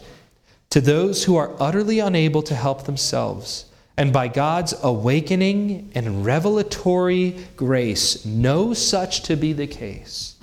to 0.70 0.82
those 0.82 1.24
who 1.24 1.36
are 1.38 1.56
utterly 1.60 2.00
unable 2.00 2.42
to 2.44 2.56
help 2.56 2.84
themselves. 2.84 3.66
And 3.96 4.14
by 4.14 4.28
God's 4.28 4.76
awakening 4.84 5.92
and 5.96 6.26
revelatory 6.26 7.48
grace, 7.56 8.26
know 8.26 8.74
such 8.74 9.24
to 9.24 9.36
be 9.36 9.54
the 9.54 9.68
case. 9.68 10.36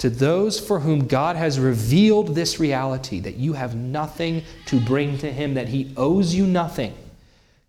To 0.00 0.08
those 0.08 0.58
for 0.58 0.80
whom 0.80 1.06
God 1.06 1.36
has 1.36 1.60
revealed 1.60 2.34
this 2.34 2.58
reality 2.58 3.20
that 3.20 3.36
you 3.36 3.52
have 3.52 3.74
nothing 3.74 4.44
to 4.66 4.80
bring 4.80 5.18
to 5.18 5.30
Him, 5.30 5.54
that 5.54 5.68
He 5.68 5.92
owes 5.94 6.34
you 6.34 6.46
nothing, 6.46 6.94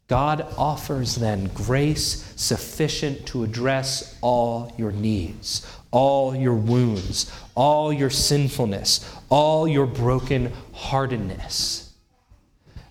God 0.07 0.47
offers 0.57 1.15
then 1.15 1.51
grace 1.53 2.33
sufficient 2.37 3.25
to 3.27 3.43
address 3.43 4.17
all 4.21 4.73
your 4.77 4.93
needs, 4.93 5.67
all 5.91 6.33
your 6.33 6.53
wounds, 6.53 7.29
all 7.53 7.91
your 7.91 8.09
sinfulness, 8.09 9.13
all 9.27 9.67
your 9.67 9.85
broken 9.85 10.53
heartedness. 10.71 11.93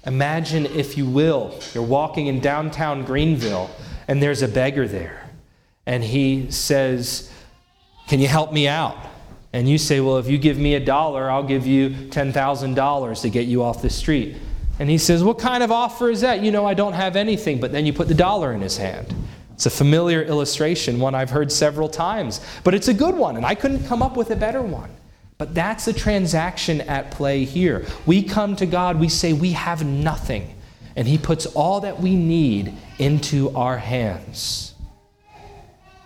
Imagine, 0.04 0.66
if 0.66 0.98
you 0.98 1.06
will, 1.06 1.58
you're 1.72 1.82
walking 1.82 2.26
in 2.26 2.40
downtown 2.40 3.04
Greenville 3.04 3.70
and 4.06 4.22
there's 4.22 4.42
a 4.42 4.48
beggar 4.48 4.86
there, 4.86 5.30
and 5.86 6.04
he 6.04 6.50
says, 6.50 7.32
Can 8.06 8.20
you 8.20 8.28
help 8.28 8.52
me 8.52 8.68
out? 8.68 9.09
And 9.52 9.68
you 9.68 9.78
say, 9.78 10.00
Well, 10.00 10.18
if 10.18 10.28
you 10.28 10.38
give 10.38 10.58
me 10.58 10.74
a 10.74 10.80
dollar, 10.80 11.30
I'll 11.30 11.42
give 11.42 11.66
you 11.66 11.90
$10,000 11.90 13.22
to 13.22 13.30
get 13.30 13.46
you 13.46 13.62
off 13.62 13.82
the 13.82 13.90
street. 13.90 14.36
And 14.78 14.88
he 14.88 14.98
says, 14.98 15.24
What 15.24 15.38
kind 15.38 15.62
of 15.62 15.72
offer 15.72 16.10
is 16.10 16.20
that? 16.20 16.42
You 16.42 16.50
know, 16.50 16.66
I 16.66 16.74
don't 16.74 16.92
have 16.92 17.16
anything. 17.16 17.60
But 17.60 17.72
then 17.72 17.86
you 17.86 17.92
put 17.92 18.08
the 18.08 18.14
dollar 18.14 18.52
in 18.52 18.60
his 18.60 18.76
hand. 18.76 19.14
It's 19.60 19.66
a 19.66 19.70
familiar 19.70 20.22
illustration, 20.22 20.98
one 20.98 21.14
I've 21.14 21.28
heard 21.28 21.52
several 21.52 21.90
times, 21.90 22.40
but 22.64 22.74
it's 22.74 22.88
a 22.88 22.94
good 22.94 23.14
one, 23.14 23.36
and 23.36 23.44
I 23.44 23.54
couldn't 23.54 23.86
come 23.86 24.02
up 24.02 24.16
with 24.16 24.30
a 24.30 24.36
better 24.36 24.62
one. 24.62 24.88
But 25.36 25.54
that's 25.54 25.84
the 25.84 25.92
transaction 25.92 26.80
at 26.80 27.10
play 27.10 27.44
here. 27.44 27.84
We 28.06 28.22
come 28.22 28.56
to 28.56 28.64
God, 28.64 28.98
we 28.98 29.10
say 29.10 29.34
we 29.34 29.52
have 29.52 29.84
nothing, 29.84 30.54
and 30.96 31.06
He 31.06 31.18
puts 31.18 31.44
all 31.44 31.80
that 31.80 32.00
we 32.00 32.16
need 32.16 32.72
into 32.98 33.54
our 33.54 33.76
hands. 33.76 34.72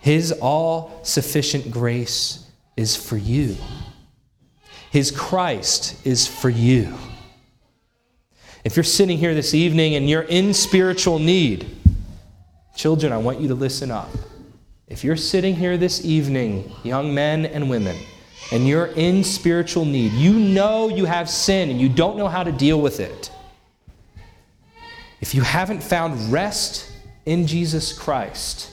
His 0.01 0.33
all 0.33 0.99
sufficient 1.03 1.71
grace 1.71 2.44
is 2.75 2.95
for 2.95 3.17
you, 3.17 3.57
His 4.91 5.11
Christ 5.11 6.05
is 6.05 6.27
for 6.27 6.49
you. 6.49 6.93
If 8.63 8.75
you're 8.75 8.83
sitting 8.83 9.17
here 9.17 9.35
this 9.35 9.53
evening 9.53 9.95
and 9.95 10.09
you're 10.09 10.23
in 10.23 10.53
spiritual 10.53 11.19
need, 11.19 11.75
Children, 12.75 13.13
I 13.13 13.17
want 13.17 13.39
you 13.39 13.47
to 13.47 13.55
listen 13.55 13.89
up. 13.89 14.09
If 14.87 15.03
you're 15.03 15.15
sitting 15.15 15.55
here 15.55 15.77
this 15.77 16.03
evening, 16.03 16.71
young 16.83 17.15
men 17.15 17.45
and 17.45 17.69
women, 17.69 17.95
and 18.51 18.67
you're 18.67 18.87
in 18.87 19.23
spiritual 19.23 19.85
need, 19.85 20.11
you 20.11 20.33
know 20.33 20.89
you 20.89 21.05
have 21.05 21.29
sin 21.29 21.69
and 21.69 21.79
you 21.79 21.87
don't 21.87 22.17
know 22.17 22.27
how 22.27 22.43
to 22.43 22.51
deal 22.51 22.79
with 22.81 22.99
it. 22.99 23.31
If 25.21 25.33
you 25.33 25.41
haven't 25.41 25.81
found 25.81 26.31
rest 26.31 26.91
in 27.25 27.47
Jesus 27.47 27.97
Christ, 27.97 28.71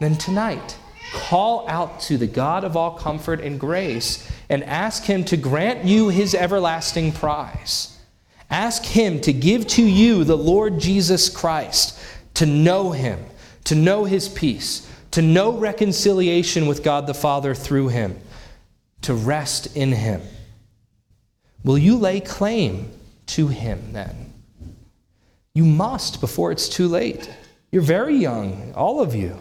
then 0.00 0.16
tonight, 0.16 0.78
call 1.12 1.68
out 1.68 2.00
to 2.00 2.16
the 2.18 2.26
God 2.26 2.64
of 2.64 2.76
all 2.76 2.92
comfort 2.92 3.40
and 3.40 3.58
grace 3.58 4.30
and 4.48 4.62
ask 4.64 5.04
Him 5.04 5.24
to 5.24 5.36
grant 5.36 5.84
you 5.84 6.08
His 6.08 6.34
everlasting 6.34 7.12
prize. 7.12 7.98
Ask 8.50 8.84
Him 8.84 9.20
to 9.22 9.32
give 9.32 9.66
to 9.68 9.82
you 9.82 10.24
the 10.24 10.36
Lord 10.36 10.78
Jesus 10.78 11.28
Christ, 11.28 11.98
to 12.34 12.46
know 12.46 12.92
Him, 12.92 13.24
to 13.64 13.74
know 13.74 14.04
His 14.04 14.28
peace, 14.28 14.90
to 15.12 15.22
know 15.22 15.56
reconciliation 15.56 16.66
with 16.66 16.84
God 16.84 17.06
the 17.06 17.14
Father 17.14 17.54
through 17.54 17.88
Him, 17.88 18.18
to 19.02 19.14
rest 19.14 19.76
in 19.76 19.92
Him. 19.92 20.22
Will 21.64 21.78
you 21.78 21.96
lay 21.96 22.20
claim 22.20 22.92
to 23.26 23.48
Him 23.48 23.92
then? 23.92 24.32
You 25.54 25.64
must 25.64 26.20
before 26.20 26.52
it's 26.52 26.68
too 26.68 26.86
late. 26.86 27.30
You're 27.72 27.82
very 27.82 28.14
young, 28.14 28.72
all 28.74 29.00
of 29.00 29.14
you. 29.14 29.36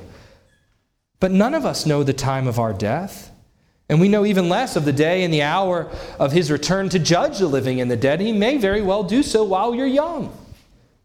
But 1.26 1.32
none 1.32 1.56
of 1.56 1.66
us 1.66 1.88
know 1.88 2.04
the 2.04 2.14
time 2.14 2.46
of 2.46 2.60
our 2.60 2.72
death. 2.72 3.32
And 3.90 4.00
we 4.00 4.10
know 4.10 4.28
even 4.28 4.48
less 4.48 4.76
of 4.76 4.86
the 4.86 4.94
day 4.94 5.24
and 5.24 5.34
the 5.34 5.42
hour 5.42 5.90
of 6.20 6.32
his 6.32 6.52
return 6.52 6.88
to 6.90 7.00
judge 7.00 7.40
the 7.40 7.48
living 7.48 7.82
and 7.82 7.90
the 7.90 7.98
dead. 7.98 8.22
He 8.22 8.32
may 8.32 8.58
very 8.58 8.84
well 8.84 9.02
do 9.02 9.24
so 9.24 9.44
while 9.44 9.74
you're 9.74 9.88
young. 9.88 10.32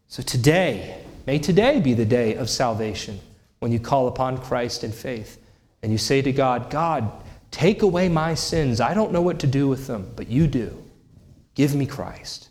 So 0.08 0.22
today, 0.22 1.02
may 1.26 1.38
today 1.38 1.80
be 1.80 1.94
the 1.94 2.04
day 2.04 2.34
of 2.34 2.50
salvation 2.50 3.18
when 3.60 3.72
you 3.72 3.80
call 3.80 4.08
upon 4.08 4.36
Christ 4.36 4.84
in 4.84 4.92
faith 4.92 5.38
and 5.82 5.90
you 5.90 5.96
say 5.96 6.20
to 6.20 6.32
God, 6.32 6.68
God, 6.68 7.10
take 7.50 7.80
away 7.80 8.10
my 8.10 8.34
sins. 8.34 8.78
I 8.78 8.92
don't 8.92 9.12
know 9.12 9.22
what 9.22 9.38
to 9.38 9.46
do 9.46 9.68
with 9.68 9.86
them, 9.86 10.12
but 10.16 10.28
you 10.28 10.46
do. 10.46 10.84
Give 11.54 11.74
me 11.74 11.86
Christ. 11.86 12.50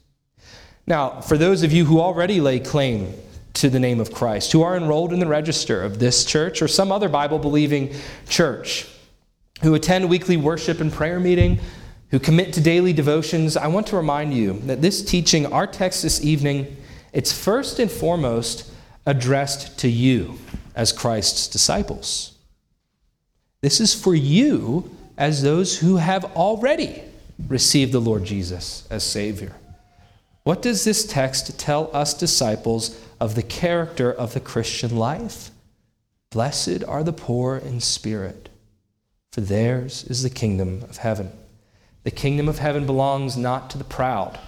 Now, 0.88 1.22
for 1.22 1.38
those 1.38 1.62
of 1.62 1.72
you 1.72 1.86
who 1.86 2.00
already 2.00 2.42
lay 2.42 2.60
claim 2.60 3.14
to 3.54 3.70
the 3.70 3.80
name 3.80 4.00
of 4.00 4.14
Christ, 4.14 4.52
who 4.52 4.62
are 4.62 4.78
enrolled 4.78 5.14
in 5.14 5.20
the 5.20 5.28
register 5.28 5.82
of 5.82 6.00
this 6.00 6.24
church 6.26 6.62
or 6.62 6.68
some 6.68 6.92
other 6.92 7.10
Bible 7.10 7.40
believing 7.40 7.94
church, 8.28 8.88
who 9.62 9.74
attend 9.76 10.10
weekly 10.10 10.38
worship 10.38 10.80
and 10.80 10.92
prayer 10.92 11.20
meeting, 11.20 11.60
who 12.12 12.20
commit 12.20 12.54
to 12.54 12.62
daily 12.62 12.94
devotions, 12.94 13.58
I 13.58 13.68
want 13.68 13.88
to 13.88 13.98
remind 13.98 14.34
you 14.34 14.54
that 14.66 14.82
this 14.82 15.04
teaching, 15.04 15.46
our 15.48 15.68
text 15.68 16.04
this 16.04 16.24
evening, 16.24 16.78
it's 17.14 17.32
first 17.32 17.80
and 17.80 17.90
foremost 17.90 18.72
addressed 19.06 19.80
to 19.80 19.90
you 19.90 20.40
as 20.76 20.92
Christ's 20.92 21.48
disciples. 21.48 22.38
This 23.62 23.80
is 23.80 23.94
for 23.94 24.16
you 24.16 24.96
as 25.18 25.42
those 25.42 25.80
who 25.80 25.98
have 25.98 26.24
already 26.36 27.04
received 27.48 27.92
the 27.92 28.00
Lord 28.00 28.24
Jesus 28.24 28.88
as 28.90 29.04
Savior. 29.04 29.54
What 30.44 30.62
does 30.62 30.84
this 30.84 31.06
text 31.06 31.60
tell 31.60 31.90
us 31.96 32.14
disciples 32.14 33.00
of 33.20 33.36
the 33.36 33.44
character 33.44 34.12
of 34.12 34.34
the 34.34 34.40
Christian 34.40 34.96
life? 34.96 35.52
Blessed 36.32 36.84
are 36.88 37.04
the 37.04 37.14
poor 37.14 37.58
in 37.58 37.80
spirit 37.80 38.50
for 39.32 39.42
theirs 39.42 40.04
is 40.06 40.24
the 40.24 40.30
kingdom 40.30 40.84
of 40.90 40.98
heaven. 40.98 41.32
The 42.04 42.12
kingdom 42.12 42.50
of 42.50 42.60
heaven 42.60 42.86
belongs 42.86 43.38
not 43.38 43.70
to 43.70 43.78
the 43.78 43.84
proud, 43.84 44.40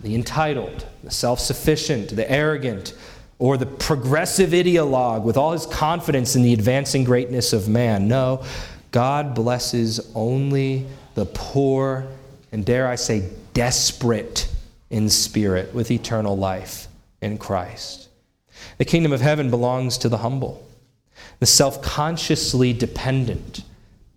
the 0.00 0.14
entitled, 0.14 0.86
the 1.04 1.10
self 1.10 1.38
sufficient, 1.38 2.16
the 2.16 2.30
arrogant, 2.30 2.94
or 3.38 3.56
the 3.56 3.66
progressive 3.66 4.50
ideologue 4.50 5.22
with 5.22 5.36
all 5.36 5.52
his 5.52 5.66
confidence 5.66 6.34
in 6.34 6.42
the 6.42 6.52
advancing 6.52 7.04
greatness 7.04 7.52
of 7.52 7.68
man. 7.68 8.08
No, 8.08 8.42
God 8.90 9.34
blesses 9.34 10.10
only 10.14 10.86
the 11.14 11.26
poor 11.26 12.06
and, 12.52 12.64
dare 12.64 12.88
I 12.88 12.96
say, 12.96 13.28
desperate 13.52 14.48
in 14.90 15.08
spirit 15.08 15.74
with 15.74 15.90
eternal 15.90 16.36
life 16.36 16.88
in 17.20 17.38
Christ. 17.38 18.08
The 18.78 18.84
kingdom 18.84 19.12
of 19.12 19.20
heaven 19.20 19.50
belongs 19.50 19.98
to 19.98 20.08
the 20.08 20.18
humble, 20.18 20.66
the 21.38 21.46
self 21.46 21.82
consciously 21.82 22.72
dependent 22.72 23.62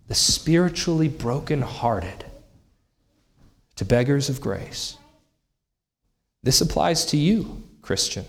the 0.07 0.15
spiritually 0.15 1.07
brokenhearted 1.07 2.25
to 3.75 3.85
beggars 3.85 4.29
of 4.29 4.41
grace. 4.41 4.97
This 6.43 6.61
applies 6.61 7.05
to 7.05 7.17
you, 7.17 7.63
Christian. 7.81 8.25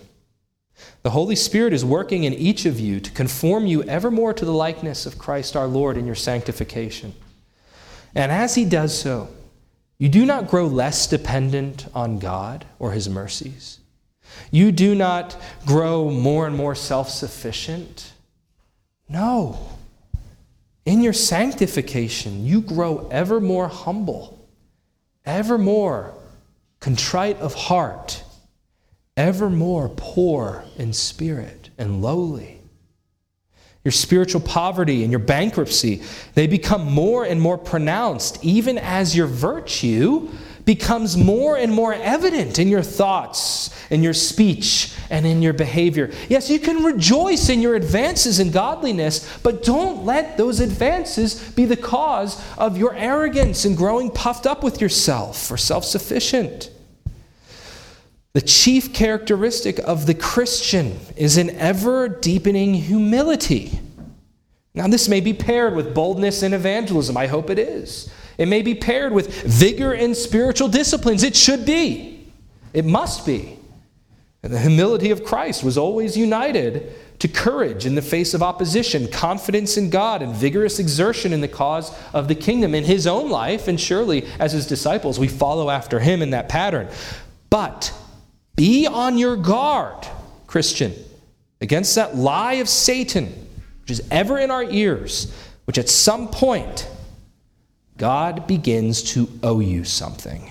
The 1.03 1.11
Holy 1.11 1.37
Spirit 1.37 1.73
is 1.73 1.85
working 1.85 2.25
in 2.25 2.33
each 2.33 2.65
of 2.65 2.81
you 2.81 3.01
to 3.01 3.11
conform 3.11 3.67
you 3.67 3.83
ever 3.85 4.11
more 4.11 4.33
to 4.33 4.45
the 4.45 4.53
likeness 4.53 5.05
of 5.05 5.19
Christ 5.19 5.57
our 5.57 5.67
Lord 5.67 5.97
in 5.97 6.07
your 6.07 6.15
sanctification. 6.15 7.15
And 8.15 8.31
as 8.33 8.55
He 8.55 8.65
does 8.65 8.97
so, 8.97 9.29
you 9.99 10.09
do 10.09 10.25
not 10.25 10.49
grow 10.49 10.67
less 10.67 11.07
dependent 11.07 11.87
on 11.95 12.19
God 12.19 12.65
or 12.79 12.93
His 12.93 13.09
mercies. 13.09 13.81
You 14.51 14.73
do 14.73 14.95
not 14.95 15.37
grow 15.67 16.11
more 16.11 16.47
and 16.47 16.57
more 16.57 16.75
self 16.75 17.11
sufficient. 17.11 18.13
No. 19.09 19.59
In 20.85 21.03
your 21.03 21.13
sanctification, 21.13 22.45
you 22.45 22.61
grow 22.61 23.09
ever 23.11 23.41
more 23.41 23.69
humble, 23.69 24.47
ever 25.25 25.57
more 25.57 26.15
contrite 26.81 27.39
of 27.39 27.55
heart, 27.55 28.23
ever 29.17 29.49
more 29.49 29.89
poor 29.97 30.65
in 30.77 30.93
spirit 30.93 31.71
and 31.79 32.03
lowly. 32.03 32.61
Your 33.85 33.93
spiritual 33.93 34.41
poverty 34.41 35.03
and 35.03 35.11
your 35.11 35.21
bankruptcy, 35.21 36.03
they 36.35 36.47
become 36.47 36.91
more 36.91 37.25
and 37.25 37.41
more 37.41 37.59
pronounced 37.59 38.45
even 38.45 38.79
as 38.79 39.17
your 39.17 39.27
virtue 39.27 40.29
becomes 40.65 41.17
more 41.17 41.57
and 41.57 41.73
more 41.73 41.95
evident 41.95 42.59
in 42.59 42.69
your 42.69 42.83
thoughts, 42.83 43.41
in 43.95 44.03
your 44.03 44.13
speech, 44.13 44.93
and 45.11 45.25
in 45.25 45.43
your 45.43 45.53
behavior. 45.53 46.11
Yes, 46.29 46.51
you 46.51 46.59
can 46.59 46.83
rejoice 46.83 47.49
in 47.49 47.61
your 47.61 47.77
advances 47.77 48.41
in 48.41 48.51
godliness, 48.51 49.39
but 49.43 49.63
don't 49.63 50.05
let 50.05 50.37
those 50.37 50.61
advances 50.61 51.51
be 51.53 51.65
the 51.65 51.77
cause 51.77 52.43
of 52.59 52.77
your 52.77 52.95
arrogance 52.95 53.65
and 53.65 53.77
growing 53.77 54.11
puffed 54.11 54.47
up 54.47 54.65
with 54.65 54.81
yourself 54.81 55.51
or 55.51 55.57
self 55.57 55.85
sufficient. 55.85 56.71
The 58.33 58.41
chief 58.41 58.93
characteristic 58.93 59.79
of 59.79 60.07
the 60.07 60.15
Christian 60.15 60.99
is 61.17 61.37
an 61.37 61.51
ever 61.51 62.09
deepening 62.09 62.75
humility. 62.75 63.79
Now, 64.75 64.89
this 64.89 65.09
may 65.09 65.21
be 65.21 65.33
paired 65.33 65.77
with 65.77 65.95
boldness 65.95 66.43
in 66.43 66.53
evangelism. 66.53 67.17
I 67.17 67.29
hope 67.29 67.49
it 67.49 67.61
is. 67.61 68.13
It 68.37 68.47
may 68.47 68.63
be 68.63 68.75
paired 68.75 69.13
with 69.13 69.45
vigor 69.45 69.95
in 69.95 70.17
spiritual 70.17 70.67
disciplines. 70.67 71.23
It 71.23 71.37
should 71.37 71.65
be. 71.65 72.27
It 72.73 72.85
must 72.85 73.25
be. 73.25 73.54
And 74.45 74.53
the 74.53 74.61
humility 74.61 75.11
of 75.11 75.25
Christ 75.25 75.65
was 75.65 75.79
always 75.79 76.19
united 76.19 76.93
to 77.21 77.29
courage 77.29 77.87
in 77.87 77.95
the 77.95 78.03
face 78.03 78.35
of 78.35 78.43
opposition, 78.43 79.09
confidence 79.09 79.79
in 79.79 79.89
God, 79.89 80.21
and 80.21 80.35
vigorous 80.35 80.79
exertion 80.79 81.33
in 81.33 81.41
the 81.41 81.49
cause 81.49 81.97
of 82.13 82.29
the 82.29 82.35
kingdom 82.35 82.75
in 82.75 82.85
his 82.85 83.07
own 83.07 83.31
life. 83.31 83.69
And 83.69 83.81
surely, 83.81 84.27
as 84.39 84.53
his 84.53 84.67
disciples, 84.67 85.19
we 85.19 85.29
follow 85.29 85.71
after 85.71 85.99
him 85.99 86.21
in 86.21 86.29
that 86.31 86.51
pattern. 86.51 86.89
But 87.49 87.95
be 88.55 88.87
on 88.87 89.17
your 89.17 89.37
guard, 89.37 90.07
Christian, 90.47 90.93
against 91.63 91.95
that 91.95 92.15
lie 92.15 92.55
of 92.55 92.69
Satan, 92.69 93.33
which 93.81 93.93
is 93.93 94.07
ever 94.11 94.39
in 94.39 94.51
our 94.51 94.65
ears, 94.65 95.35
which 95.65 95.79
at 95.79 95.89
some 95.89 96.29
point 96.29 96.87
God 97.97 98.47
begins 98.47 99.03
to 99.15 99.27
owe 99.43 99.61
you 99.61 99.85
something. 99.85 100.51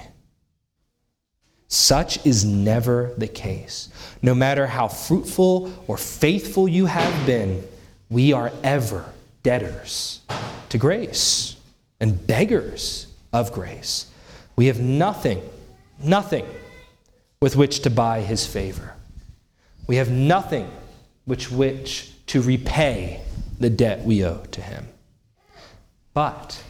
Such 1.74 2.24
is 2.24 2.46
never 2.46 3.16
the 3.18 3.28
case. 3.28 3.90
No 4.22 4.36
matter 4.36 4.68
how 4.68 4.88
fruitful 4.88 5.74
or 5.88 5.98
faithful 5.98 6.68
you 6.68 6.86
have 6.86 7.26
been, 7.26 7.68
we 8.12 8.32
are 8.32 8.52
ever 8.64 9.12
debtors 9.42 10.22
to 10.70 10.78
grace 10.78 11.56
and 12.00 12.28
beggars 12.28 13.08
of 13.34 13.52
grace. 13.52 14.06
We 14.56 14.68
have 14.68 14.80
nothing, 14.82 15.42
nothing 15.98 16.46
with 17.42 17.56
which 17.56 17.80
to 17.80 17.90
buy 17.90 18.22
his 18.22 18.46
favor. 18.46 18.94
We 19.88 19.96
have 19.96 20.12
nothing 20.12 20.70
which 21.26 21.50
which 21.50 22.12
to 22.28 22.44
repay 22.44 23.20
the 23.60 23.72
debt 23.72 24.06
we 24.06 24.24
owe 24.24 24.46
to 24.52 24.62
him. 24.62 24.90
But 26.14 26.64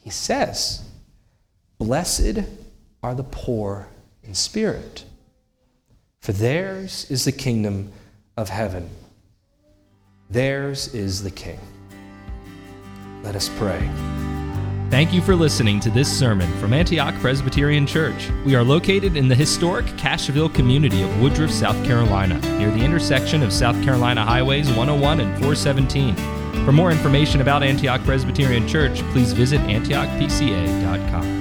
he 0.00 0.10
says, 0.10 0.84
Blessed 1.78 2.40
are 3.02 3.14
the 3.14 3.24
poor 3.24 3.88
spirit, 4.34 5.04
for 6.20 6.32
theirs 6.32 7.06
is 7.10 7.24
the 7.24 7.32
kingdom 7.32 7.92
of 8.36 8.48
heaven. 8.48 8.90
Theirs 10.30 10.94
is 10.94 11.22
the 11.22 11.30
King. 11.30 11.58
Let 13.22 13.36
us 13.36 13.50
pray. 13.58 13.90
Thank 14.90 15.12
you 15.12 15.20
for 15.20 15.36
listening 15.36 15.78
to 15.80 15.90
this 15.90 16.10
sermon 16.10 16.50
from 16.58 16.72
Antioch 16.72 17.14
Presbyterian 17.20 17.86
Church. 17.86 18.28
We 18.44 18.56
are 18.56 18.64
located 18.64 19.16
in 19.16 19.28
the 19.28 19.36
historic 19.36 19.86
Cashville 19.96 20.52
community 20.52 21.02
of 21.02 21.20
Woodruff, 21.20 21.50
South 21.52 21.84
Carolina, 21.84 22.40
near 22.58 22.70
the 22.70 22.84
intersection 22.84 23.42
of 23.42 23.52
South 23.52 23.80
Carolina 23.84 24.24
Highways 24.24 24.68
101 24.68 25.20
and 25.20 25.30
417. 25.34 26.14
For 26.64 26.72
more 26.72 26.90
information 26.90 27.40
about 27.40 27.62
Antioch 27.62 28.02
Presbyterian 28.02 28.66
Church, 28.66 29.00
please 29.12 29.32
visit 29.32 29.60
antiochpca.com. 29.60 31.39